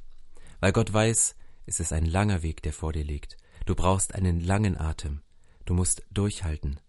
weil 0.60 0.72
Gott 0.72 0.92
weiß, 0.92 1.36
es 1.66 1.80
ist 1.80 1.94
ein 1.94 2.06
langer 2.06 2.44
Weg, 2.44 2.62
der 2.64 2.74
vor 2.74 2.94
dir 2.94 3.04
liegt. 3.04 3.38
Du 3.66 3.76
brauchst 3.76 4.14
einen 4.14 4.40
langen 4.40 4.78
Atem. 4.78 5.22
Du 5.66 5.74
musst 5.74 6.04
durchhalten. 6.12 6.80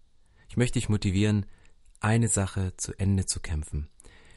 Ich 0.49 0.57
möchte 0.57 0.79
dich 0.79 0.89
motivieren, 0.89 1.45
eine 1.99 2.27
Sache 2.27 2.73
zu 2.77 2.93
Ende 2.99 3.25
zu 3.25 3.39
kämpfen. 3.39 3.89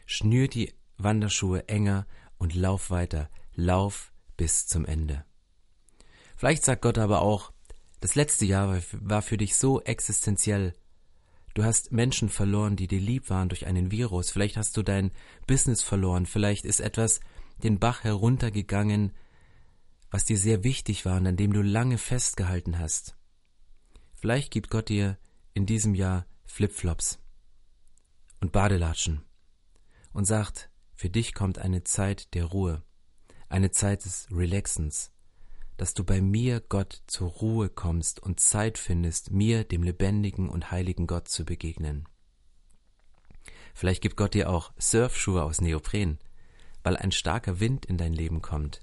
Schnür 0.07 0.49
die 0.49 0.73
Wanderschuhe 0.97 1.69
enger 1.69 2.07
und 2.39 2.55
lauf 2.55 2.91
weiter. 2.91 3.29
Lauf 3.55 4.13
bis 4.37 4.67
zum 4.67 4.87
Ende. 4.87 5.25
Vielleicht 6.41 6.65
sagt 6.65 6.81
Gott 6.81 6.97
aber 6.97 7.21
auch, 7.21 7.53
das 8.01 8.15
letzte 8.15 8.47
Jahr 8.47 8.81
war 8.93 9.21
für 9.21 9.37
dich 9.37 9.57
so 9.57 9.83
existenziell. 9.83 10.73
Du 11.53 11.65
hast 11.65 11.93
Menschen 11.93 12.31
verloren, 12.31 12.77
die 12.77 12.87
dir 12.87 12.99
lieb 12.99 13.29
waren 13.29 13.51
durch 13.51 13.67
einen 13.67 13.91
Virus. 13.91 14.31
Vielleicht 14.31 14.57
hast 14.57 14.75
du 14.79 14.83
dein 14.83 15.11
Business 15.47 15.83
verloren. 15.83 16.25
Vielleicht 16.25 16.65
ist 16.65 16.81
etwas 16.81 17.21
den 17.63 17.79
Bach 17.79 18.05
heruntergegangen, 18.05 19.13
was 20.11 20.25
dir 20.25 20.39
sehr 20.39 20.65
wichtig 20.65 21.05
war 21.05 21.19
und 21.19 21.27
an 21.27 21.37
dem 21.37 21.53
du 21.53 21.61
lange 21.61 21.99
festgehalten 21.99 22.79
hast. 22.79 23.19
Vielleicht 24.15 24.51
gibt 24.51 24.71
Gott 24.71 24.89
dir 24.89 25.19
in 25.53 25.67
diesem 25.67 25.95
Jahr 25.95 26.25
Flipflops 26.47 27.19
und 28.41 28.51
Badelatschen 28.51 29.21
und 30.15 30.25
sagt, 30.25 30.71
für 30.95 31.11
dich 31.11 31.35
kommt 31.35 31.59
eine 31.59 31.85
Zeit 31.85 32.33
der 32.33 32.47
Ruhe, 32.47 32.83
eine 33.51 33.73
Zeit 33.73 34.07
des 34.07 34.27
Relaxens, 34.31 35.13
dass 35.81 35.95
du 35.95 36.05
bei 36.05 36.21
mir, 36.21 36.61
Gott, 36.61 37.01
zur 37.07 37.31
Ruhe 37.31 37.71
kommst 37.71 38.23
und 38.23 38.39
Zeit 38.39 38.77
findest, 38.77 39.31
mir, 39.31 39.65
dem 39.65 39.83
lebendigen 39.83 40.51
und 40.51 40.71
heiligen 40.71 41.07
Gott, 41.07 41.29
zu 41.29 41.47
begegnen. 41.47 42.07
Vielleicht 43.73 44.03
gibt 44.03 44.19
Gott 44.19 44.35
dir 44.35 44.51
auch 44.51 44.73
Surfschuhe 44.77 45.43
aus 45.43 45.63
Neopren, 45.63 46.19
weil 46.83 46.99
ein 46.99 47.13
starker 47.13 47.61
Wind 47.61 47.87
in 47.87 47.97
dein 47.97 48.13
Leben 48.13 48.43
kommt. 48.43 48.83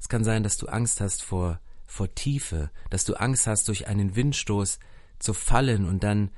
Es 0.00 0.08
kann 0.08 0.24
sein, 0.24 0.42
dass 0.42 0.56
du 0.56 0.66
Angst 0.66 1.00
hast 1.00 1.22
vor, 1.22 1.60
vor 1.86 2.12
Tiefe, 2.12 2.72
dass 2.90 3.04
du 3.04 3.14
Angst 3.14 3.46
hast, 3.46 3.68
durch 3.68 3.86
einen 3.86 4.16
Windstoß 4.16 4.80
zu 5.20 5.34
fallen 5.34 5.86
und 5.86 6.02
dann 6.02 6.32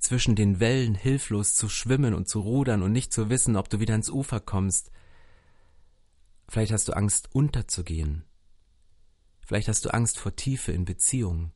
zwischen 0.00 0.34
den 0.34 0.58
Wellen 0.58 0.96
hilflos 0.96 1.54
zu 1.54 1.68
schwimmen 1.68 2.14
und 2.14 2.28
zu 2.28 2.40
rudern 2.40 2.82
und 2.82 2.90
nicht 2.90 3.12
zu 3.12 3.30
wissen, 3.30 3.54
ob 3.54 3.68
du 3.68 3.78
wieder 3.78 3.94
ans 3.94 4.10
Ufer 4.10 4.40
kommst, 4.40 4.90
Vielleicht 6.48 6.72
hast 6.72 6.88
du 6.88 6.92
Angst, 6.94 7.28
unterzugehen. 7.34 8.24
Vielleicht 9.46 9.68
hast 9.68 9.84
du 9.84 9.90
Angst 9.90 10.18
vor 10.18 10.34
Tiefe 10.34 10.72
in 10.72 10.84
Beziehungen. 10.84 11.52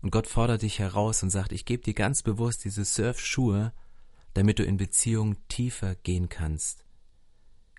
Und 0.00 0.10
Gott 0.10 0.26
fordert 0.26 0.62
dich 0.62 0.78
heraus 0.78 1.22
und 1.22 1.30
sagt, 1.30 1.52
ich 1.52 1.64
gebe 1.64 1.82
dir 1.82 1.94
ganz 1.94 2.22
bewusst 2.22 2.64
diese 2.64 2.84
Surfschuhe, 2.84 3.72
damit 4.34 4.60
du 4.60 4.64
in 4.64 4.76
Beziehungen 4.76 5.36
tiefer 5.48 5.96
gehen 5.96 6.28
kannst. 6.28 6.84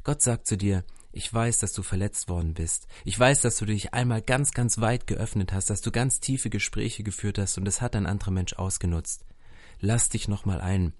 Gott 0.04 0.22
sagt 0.22 0.48
zu 0.48 0.58
dir, 0.58 0.84
ich 1.12 1.34
weiß, 1.34 1.60
dass 1.60 1.74
du 1.74 1.84
verletzt 1.84 2.30
worden 2.30 2.54
bist. 2.54 2.88
Ich 3.06 3.18
weiß, 3.18 3.42
dass 3.42 3.58
du 3.58 3.66
dich 3.66 3.94
einmal 3.94 4.22
ganz, 4.22 4.52
ganz 4.52 4.80
weit 4.80 5.08
geöffnet 5.08 5.54
hast, 5.54 5.70
dass 5.70 5.82
du 5.82 5.92
ganz 5.92 6.20
tiefe 6.20 6.50
Gespräche 6.50 7.04
geführt 7.04 7.38
hast 7.38 7.58
und 7.58 7.68
es 7.68 7.82
hat 7.82 7.96
ein 7.96 8.06
anderer 8.06 8.32
Mensch 8.32 8.54
ausgenutzt. 8.54 9.26
Lass 9.80 10.10
dich 10.10 10.28
nochmal 10.28 10.62
ein. 10.62 10.94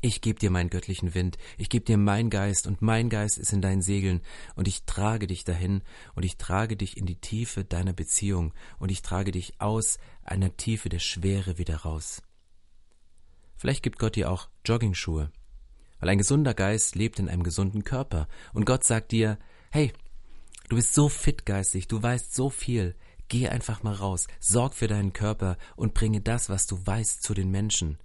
Ich 0.00 0.20
gebe 0.20 0.38
dir 0.38 0.50
meinen 0.50 0.70
göttlichen 0.70 1.14
Wind, 1.14 1.38
ich 1.56 1.68
gebe 1.68 1.84
dir 1.84 1.96
meinen 1.96 2.30
Geist, 2.30 2.68
und 2.68 2.82
mein 2.82 3.08
Geist 3.08 3.36
ist 3.36 3.52
in 3.52 3.60
deinen 3.60 3.82
Segeln, 3.82 4.20
und 4.54 4.68
ich 4.68 4.84
trage 4.84 5.26
dich 5.26 5.42
dahin, 5.42 5.82
und 6.14 6.22
ich 6.22 6.36
trage 6.36 6.76
dich 6.76 6.96
in 6.96 7.04
die 7.04 7.20
Tiefe 7.20 7.64
deiner 7.64 7.92
Beziehung, 7.92 8.54
und 8.78 8.92
ich 8.92 9.02
trage 9.02 9.32
dich 9.32 9.60
aus 9.60 9.98
einer 10.22 10.56
Tiefe 10.56 10.88
der 10.88 11.00
Schwere 11.00 11.58
wieder 11.58 11.78
raus. 11.78 12.22
Vielleicht 13.56 13.82
gibt 13.82 13.98
Gott 13.98 14.14
dir 14.14 14.30
auch 14.30 14.48
Joggingschuhe, 14.64 15.32
weil 15.98 16.08
ein 16.08 16.18
gesunder 16.18 16.54
Geist 16.54 16.94
lebt 16.94 17.18
in 17.18 17.28
einem 17.28 17.42
gesunden 17.42 17.82
Körper, 17.82 18.28
und 18.52 18.66
Gott 18.66 18.84
sagt 18.84 19.10
dir, 19.10 19.36
hey, 19.72 19.92
du 20.68 20.76
bist 20.76 20.94
so 20.94 21.08
fit 21.08 21.44
geistig, 21.44 21.88
du 21.88 22.00
weißt 22.00 22.36
so 22.36 22.50
viel, 22.50 22.94
geh 23.26 23.48
einfach 23.48 23.82
mal 23.82 23.94
raus, 23.94 24.28
sorg 24.38 24.74
für 24.74 24.86
deinen 24.86 25.12
Körper 25.12 25.58
und 25.74 25.92
bringe 25.92 26.20
das, 26.20 26.48
was 26.48 26.68
du 26.68 26.86
weißt, 26.86 27.20
zu 27.20 27.34
den 27.34 27.50
Menschen. 27.50 27.98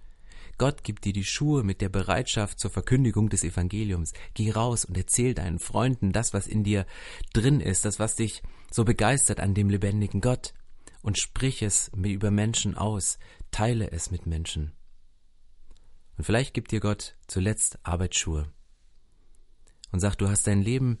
Gott 0.58 0.84
gibt 0.84 1.04
dir 1.04 1.12
die 1.12 1.24
Schuhe 1.24 1.62
mit 1.64 1.80
der 1.80 1.88
Bereitschaft 1.88 2.58
zur 2.58 2.70
Verkündigung 2.70 3.28
des 3.28 3.44
Evangeliums. 3.44 4.12
Geh 4.34 4.50
raus 4.50 4.84
und 4.84 4.96
erzähl 4.96 5.34
deinen 5.34 5.58
Freunden 5.58 6.12
das, 6.12 6.32
was 6.32 6.46
in 6.46 6.64
dir 6.64 6.86
drin 7.32 7.60
ist, 7.60 7.84
das, 7.84 7.98
was 7.98 8.16
dich 8.16 8.42
so 8.70 8.84
begeistert 8.84 9.40
an 9.40 9.54
dem 9.54 9.68
lebendigen 9.68 10.20
Gott. 10.20 10.54
Und 11.02 11.18
sprich 11.18 11.62
es 11.62 11.90
über 11.94 12.30
Menschen 12.30 12.76
aus, 12.76 13.18
teile 13.50 13.90
es 13.90 14.10
mit 14.10 14.26
Menschen. 14.26 14.72
Und 16.16 16.24
vielleicht 16.24 16.54
gibt 16.54 16.70
dir 16.70 16.80
Gott 16.80 17.16
zuletzt 17.26 17.78
Arbeitsschuhe 17.82 18.50
und 19.90 20.00
sagt, 20.00 20.20
du 20.20 20.28
hast 20.28 20.46
dein 20.46 20.62
Leben 20.62 20.98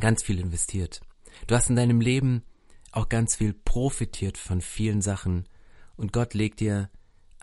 ganz 0.00 0.22
viel 0.22 0.38
investiert. 0.38 1.00
Du 1.46 1.54
hast 1.54 1.70
in 1.70 1.76
deinem 1.76 2.00
Leben 2.00 2.42
auch 2.92 3.08
ganz 3.08 3.36
viel 3.36 3.52
profitiert 3.52 4.38
von 4.38 4.60
vielen 4.60 5.02
Sachen 5.02 5.48
und 5.96 6.12
Gott 6.12 6.34
legt 6.34 6.60
dir 6.60 6.90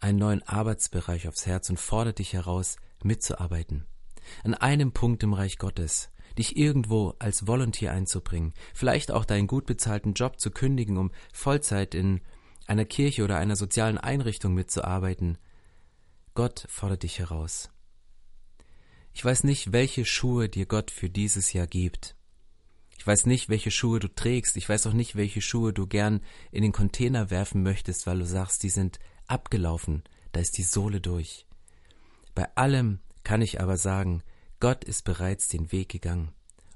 einen 0.03 0.19
neuen 0.19 0.43
Arbeitsbereich 0.43 1.27
aufs 1.27 1.45
Herz 1.45 1.69
und 1.69 1.79
fordert 1.79 2.19
dich 2.19 2.33
heraus, 2.33 2.75
mitzuarbeiten. 3.03 3.85
An 4.43 4.53
einem 4.53 4.91
Punkt 4.91 5.23
im 5.23 5.33
Reich 5.33 5.57
Gottes, 5.57 6.09
dich 6.37 6.57
irgendwo 6.57 7.15
als 7.19 7.47
Volunteer 7.47 7.91
einzubringen, 7.91 8.53
vielleicht 8.73 9.11
auch 9.11 9.25
deinen 9.25 9.47
gut 9.47 9.65
bezahlten 9.65 10.13
Job 10.13 10.39
zu 10.39 10.51
kündigen, 10.51 10.97
um 10.97 11.11
Vollzeit 11.33 11.95
in 11.95 12.21
einer 12.67 12.85
Kirche 12.85 13.23
oder 13.23 13.37
einer 13.37 13.55
sozialen 13.55 13.97
Einrichtung 13.97 14.53
mitzuarbeiten. 14.53 15.37
Gott 16.33 16.65
fordert 16.69 17.03
dich 17.03 17.19
heraus. 17.19 17.69
Ich 19.13 19.23
weiß 19.23 19.43
nicht, 19.43 19.71
welche 19.71 20.05
Schuhe 20.05 20.49
dir 20.49 20.65
Gott 20.65 20.89
für 20.91 21.09
dieses 21.09 21.53
Jahr 21.53 21.67
gibt. 21.67 22.15
Ich 22.97 23.05
weiß 23.05 23.25
nicht, 23.25 23.49
welche 23.49 23.69
Schuhe 23.69 23.99
du 23.99 24.07
trägst. 24.07 24.57
Ich 24.57 24.67
weiß 24.67 24.87
auch 24.87 24.93
nicht, 24.93 25.15
welche 25.15 25.41
Schuhe 25.41 25.73
du 25.73 25.87
gern 25.87 26.21
in 26.51 26.63
den 26.63 26.71
Container 26.71 27.29
werfen 27.29 27.61
möchtest, 27.61 28.07
weil 28.07 28.19
du 28.19 28.25
sagst, 28.25 28.63
die 28.63 28.69
sind 28.69 28.99
abgelaufen, 29.33 30.03
da 30.31 30.39
ist 30.39 30.57
die 30.57 30.63
Sohle 30.63 31.01
durch. 31.01 31.45
Bei 32.35 32.55
allem 32.55 32.99
kann 33.23 33.41
ich 33.41 33.59
aber 33.59 33.77
sagen, 33.77 34.23
Gott 34.59 34.83
ist 34.83 35.03
bereits 35.03 35.47
den 35.47 35.71
Weg 35.71 35.89
gegangen. 35.89 36.31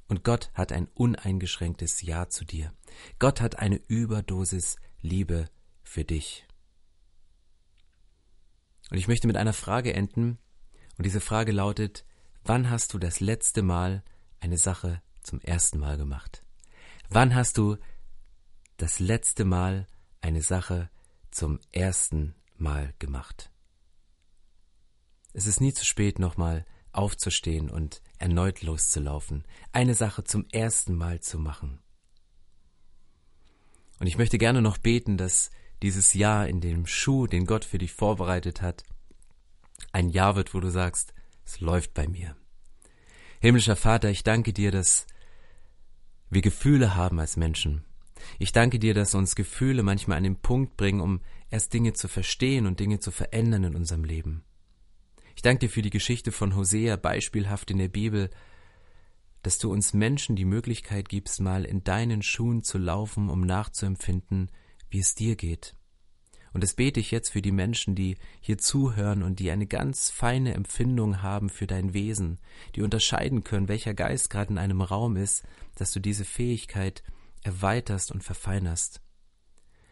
Und 0.07 0.23
Gott 0.23 0.51
hat 0.53 0.71
ein 0.71 0.87
uneingeschränktes 0.93 2.01
Ja 2.01 2.29
zu 2.29 2.45
dir. 2.45 2.73
Gott 3.19 3.41
hat 3.41 3.59
eine 3.59 3.77
Überdosis 3.87 4.77
Liebe 5.01 5.49
für 5.83 6.03
dich. 6.03 6.45
Und 8.89 8.97
ich 8.97 9.07
möchte 9.07 9.27
mit 9.27 9.37
einer 9.37 9.53
Frage 9.53 9.93
enden. 9.93 10.37
Und 10.97 11.05
diese 11.05 11.19
Frage 11.19 11.51
lautet, 11.51 12.05
wann 12.43 12.69
hast 12.69 12.93
du 12.93 12.99
das 12.99 13.19
letzte 13.19 13.61
Mal 13.61 14.03
eine 14.39 14.57
Sache 14.57 15.01
zum 15.21 15.41
ersten 15.41 15.77
Mal 15.77 15.97
gemacht? 15.97 16.43
Wann 17.09 17.35
hast 17.35 17.57
du 17.57 17.77
das 18.77 18.99
letzte 18.99 19.43
Mal 19.45 19.87
eine 20.21 20.41
Sache 20.41 20.89
zum 21.31 21.59
ersten 21.71 22.35
Mal 22.59 22.93
gemacht. 22.99 23.51
Es 25.33 25.45
ist 25.45 25.61
nie 25.61 25.73
zu 25.73 25.85
spät, 25.85 26.19
nochmal 26.19 26.65
aufzustehen 26.91 27.69
und 27.69 28.01
erneut 28.17 28.63
loszulaufen, 28.63 29.43
eine 29.71 29.93
Sache 29.93 30.23
zum 30.23 30.45
ersten 30.51 30.95
Mal 30.95 31.19
zu 31.19 31.37
machen. 31.37 31.79
Und 33.99 34.07
ich 34.07 34.17
möchte 34.17 34.37
gerne 34.37 34.61
noch 34.61 34.77
beten, 34.77 35.17
dass 35.17 35.51
dieses 35.81 36.13
Jahr 36.13 36.47
in 36.47 36.61
dem 36.61 36.87
Schuh, 36.87 37.27
den 37.27 37.45
Gott 37.45 37.65
für 37.65 37.77
dich 37.77 37.93
vorbereitet 37.93 38.61
hat, 38.61 38.83
ein 39.91 40.09
Jahr 40.09 40.35
wird, 40.35 40.53
wo 40.53 40.59
du 40.59 40.69
sagst, 40.69 41.13
es 41.45 41.59
läuft 41.59 41.93
bei 41.93 42.07
mir. 42.07 42.35
Himmlischer 43.39 43.75
Vater, 43.75 44.09
ich 44.09 44.23
danke 44.23 44.53
dir, 44.53 44.71
dass 44.71 45.05
wir 46.29 46.41
Gefühle 46.41 46.95
haben 46.95 47.19
als 47.19 47.37
Menschen, 47.37 47.85
Ich 48.39 48.51
danke 48.51 48.79
dir, 48.79 48.93
dass 48.93 49.15
uns 49.15 49.35
Gefühle 49.35 49.83
manchmal 49.83 50.17
an 50.17 50.23
den 50.23 50.37
Punkt 50.37 50.77
bringen, 50.77 51.01
um 51.01 51.21
erst 51.49 51.73
Dinge 51.73 51.93
zu 51.93 52.07
verstehen 52.07 52.67
und 52.67 52.79
Dinge 52.79 52.99
zu 52.99 53.11
verändern 53.11 53.63
in 53.63 53.75
unserem 53.75 54.03
Leben. 54.03 54.43
Ich 55.35 55.41
danke 55.41 55.67
dir 55.67 55.69
für 55.69 55.81
die 55.81 55.89
Geschichte 55.89 56.31
von 56.31 56.55
Hosea, 56.55 56.95
beispielhaft 56.95 57.69
in 57.71 57.77
der 57.77 57.89
Bibel, 57.89 58.29
dass 59.43 59.59
du 59.59 59.71
uns 59.71 59.93
Menschen 59.93 60.35
die 60.35 60.45
Möglichkeit 60.45 61.09
gibst, 61.09 61.39
mal 61.39 61.63
in 61.63 61.83
deinen 61.83 62.21
Schuhen 62.21 62.63
zu 62.63 62.77
laufen, 62.77 63.29
um 63.29 63.41
nachzuempfinden, 63.41 64.51
wie 64.89 64.99
es 64.99 65.15
dir 65.15 65.35
geht. 65.35 65.75
Und 66.53 66.63
das 66.63 66.73
bete 66.73 66.99
ich 66.99 67.11
jetzt 67.11 67.29
für 67.29 67.41
die 67.41 67.51
Menschen, 67.51 67.93
die 67.93 68.17
hier 68.41 68.57
zuhören 68.57 69.21
und 69.21 69.39
die 69.39 69.51
eine 69.51 69.67
ganz 69.67 70.09
feine 70.09 70.55
Empfindung 70.55 71.21
haben 71.21 71.49
für 71.49 71.67
dein 71.67 71.93
Wesen, 71.93 72.39
die 72.75 72.81
unterscheiden 72.81 73.43
können, 73.43 73.67
welcher 73.67 73.93
Geist 73.93 74.29
gerade 74.31 74.51
in 74.51 74.57
einem 74.57 74.81
Raum 74.81 75.17
ist, 75.17 75.43
dass 75.75 75.91
du 75.91 75.99
diese 75.99 76.25
Fähigkeit 76.25 77.03
erweiterst 77.43 78.11
und 78.11 78.23
verfeinerst. 78.23 79.01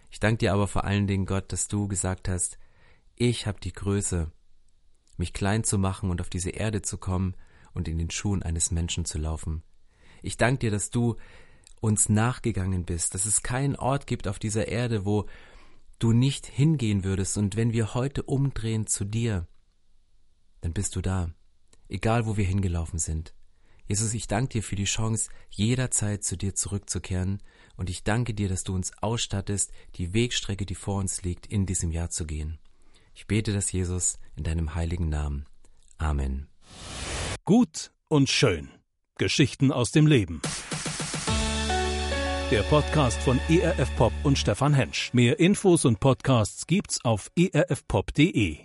Ich 0.09 0.19
danke 0.19 0.37
dir 0.39 0.53
aber 0.53 0.67
vor 0.67 0.83
allen 0.83 1.07
Dingen, 1.07 1.25
Gott, 1.25 1.51
dass 1.51 1.67
du 1.67 1.87
gesagt 1.87 2.29
hast, 2.29 2.57
ich 3.15 3.47
habe 3.47 3.59
die 3.59 3.73
Größe, 3.73 4.31
mich 5.17 5.33
klein 5.33 5.63
zu 5.63 5.77
machen 5.77 6.09
und 6.09 6.21
auf 6.21 6.29
diese 6.29 6.49
Erde 6.49 6.81
zu 6.81 6.97
kommen 6.97 7.35
und 7.73 7.87
in 7.87 7.97
den 7.97 8.11
Schuhen 8.11 8.43
eines 8.43 8.71
Menschen 8.71 9.05
zu 9.05 9.17
laufen. 9.17 9.63
Ich 10.21 10.37
danke 10.37 10.59
dir, 10.59 10.71
dass 10.71 10.89
du 10.89 11.15
uns 11.81 12.09
nachgegangen 12.09 12.85
bist, 12.85 13.13
dass 13.13 13.25
es 13.25 13.43
keinen 13.43 13.75
Ort 13.75 14.07
gibt 14.07 14.27
auf 14.27 14.39
dieser 14.39 14.67
Erde, 14.67 15.05
wo 15.05 15.27
du 15.99 16.11
nicht 16.11 16.45
hingehen 16.45 17.03
würdest, 17.03 17.37
und 17.37 17.55
wenn 17.55 17.73
wir 17.73 17.93
heute 17.93 18.23
umdrehen 18.23 18.87
zu 18.87 19.05
dir, 19.05 19.47
dann 20.61 20.73
bist 20.73 20.95
du 20.95 21.01
da, 21.01 21.29
egal 21.87 22.25
wo 22.25 22.37
wir 22.37 22.45
hingelaufen 22.45 22.99
sind. 22.99 23.33
Jesus, 23.87 24.13
ich 24.13 24.27
danke 24.27 24.49
dir 24.49 24.63
für 24.63 24.75
die 24.75 24.85
Chance, 24.85 25.29
jederzeit 25.49 26.23
zu 26.23 26.37
dir 26.37 26.55
zurückzukehren, 26.55 27.41
und 27.77 27.89
ich 27.89 28.03
danke 28.03 28.33
dir, 28.33 28.47
dass 28.47 28.63
du 28.63 28.73
uns 28.73 28.91
ausstattest, 29.01 29.71
die 29.95 30.13
Wegstrecke, 30.13 30.65
die 30.65 30.75
vor 30.75 30.99
uns 30.99 31.23
liegt, 31.23 31.45
in 31.45 31.65
diesem 31.65 31.91
Jahr 31.91 32.09
zu 32.09 32.25
gehen. 32.25 32.57
Ich 33.13 33.27
bete 33.27 33.53
das, 33.53 33.71
Jesus, 33.71 34.17
in 34.35 34.43
deinem 34.43 34.75
heiligen 34.75 35.09
Namen. 35.09 35.45
Amen. 35.97 36.47
Gut 37.43 37.91
und 38.07 38.29
schön. 38.29 38.69
Geschichten 39.17 39.71
aus 39.71 39.91
dem 39.91 40.07
Leben. 40.07 40.41
Der 42.51 42.61
Podcast 42.63 43.19
von 43.21 43.39
ERF 43.49 43.95
Pop 43.95 44.13
und 44.23 44.37
Stefan 44.37 44.73
Hensch. 44.73 45.13
Mehr 45.13 45.39
Infos 45.39 45.85
und 45.85 45.99
Podcasts 45.99 46.67
gibt's 46.67 47.03
auf 47.03 47.31
erfpop.de. 47.35 48.64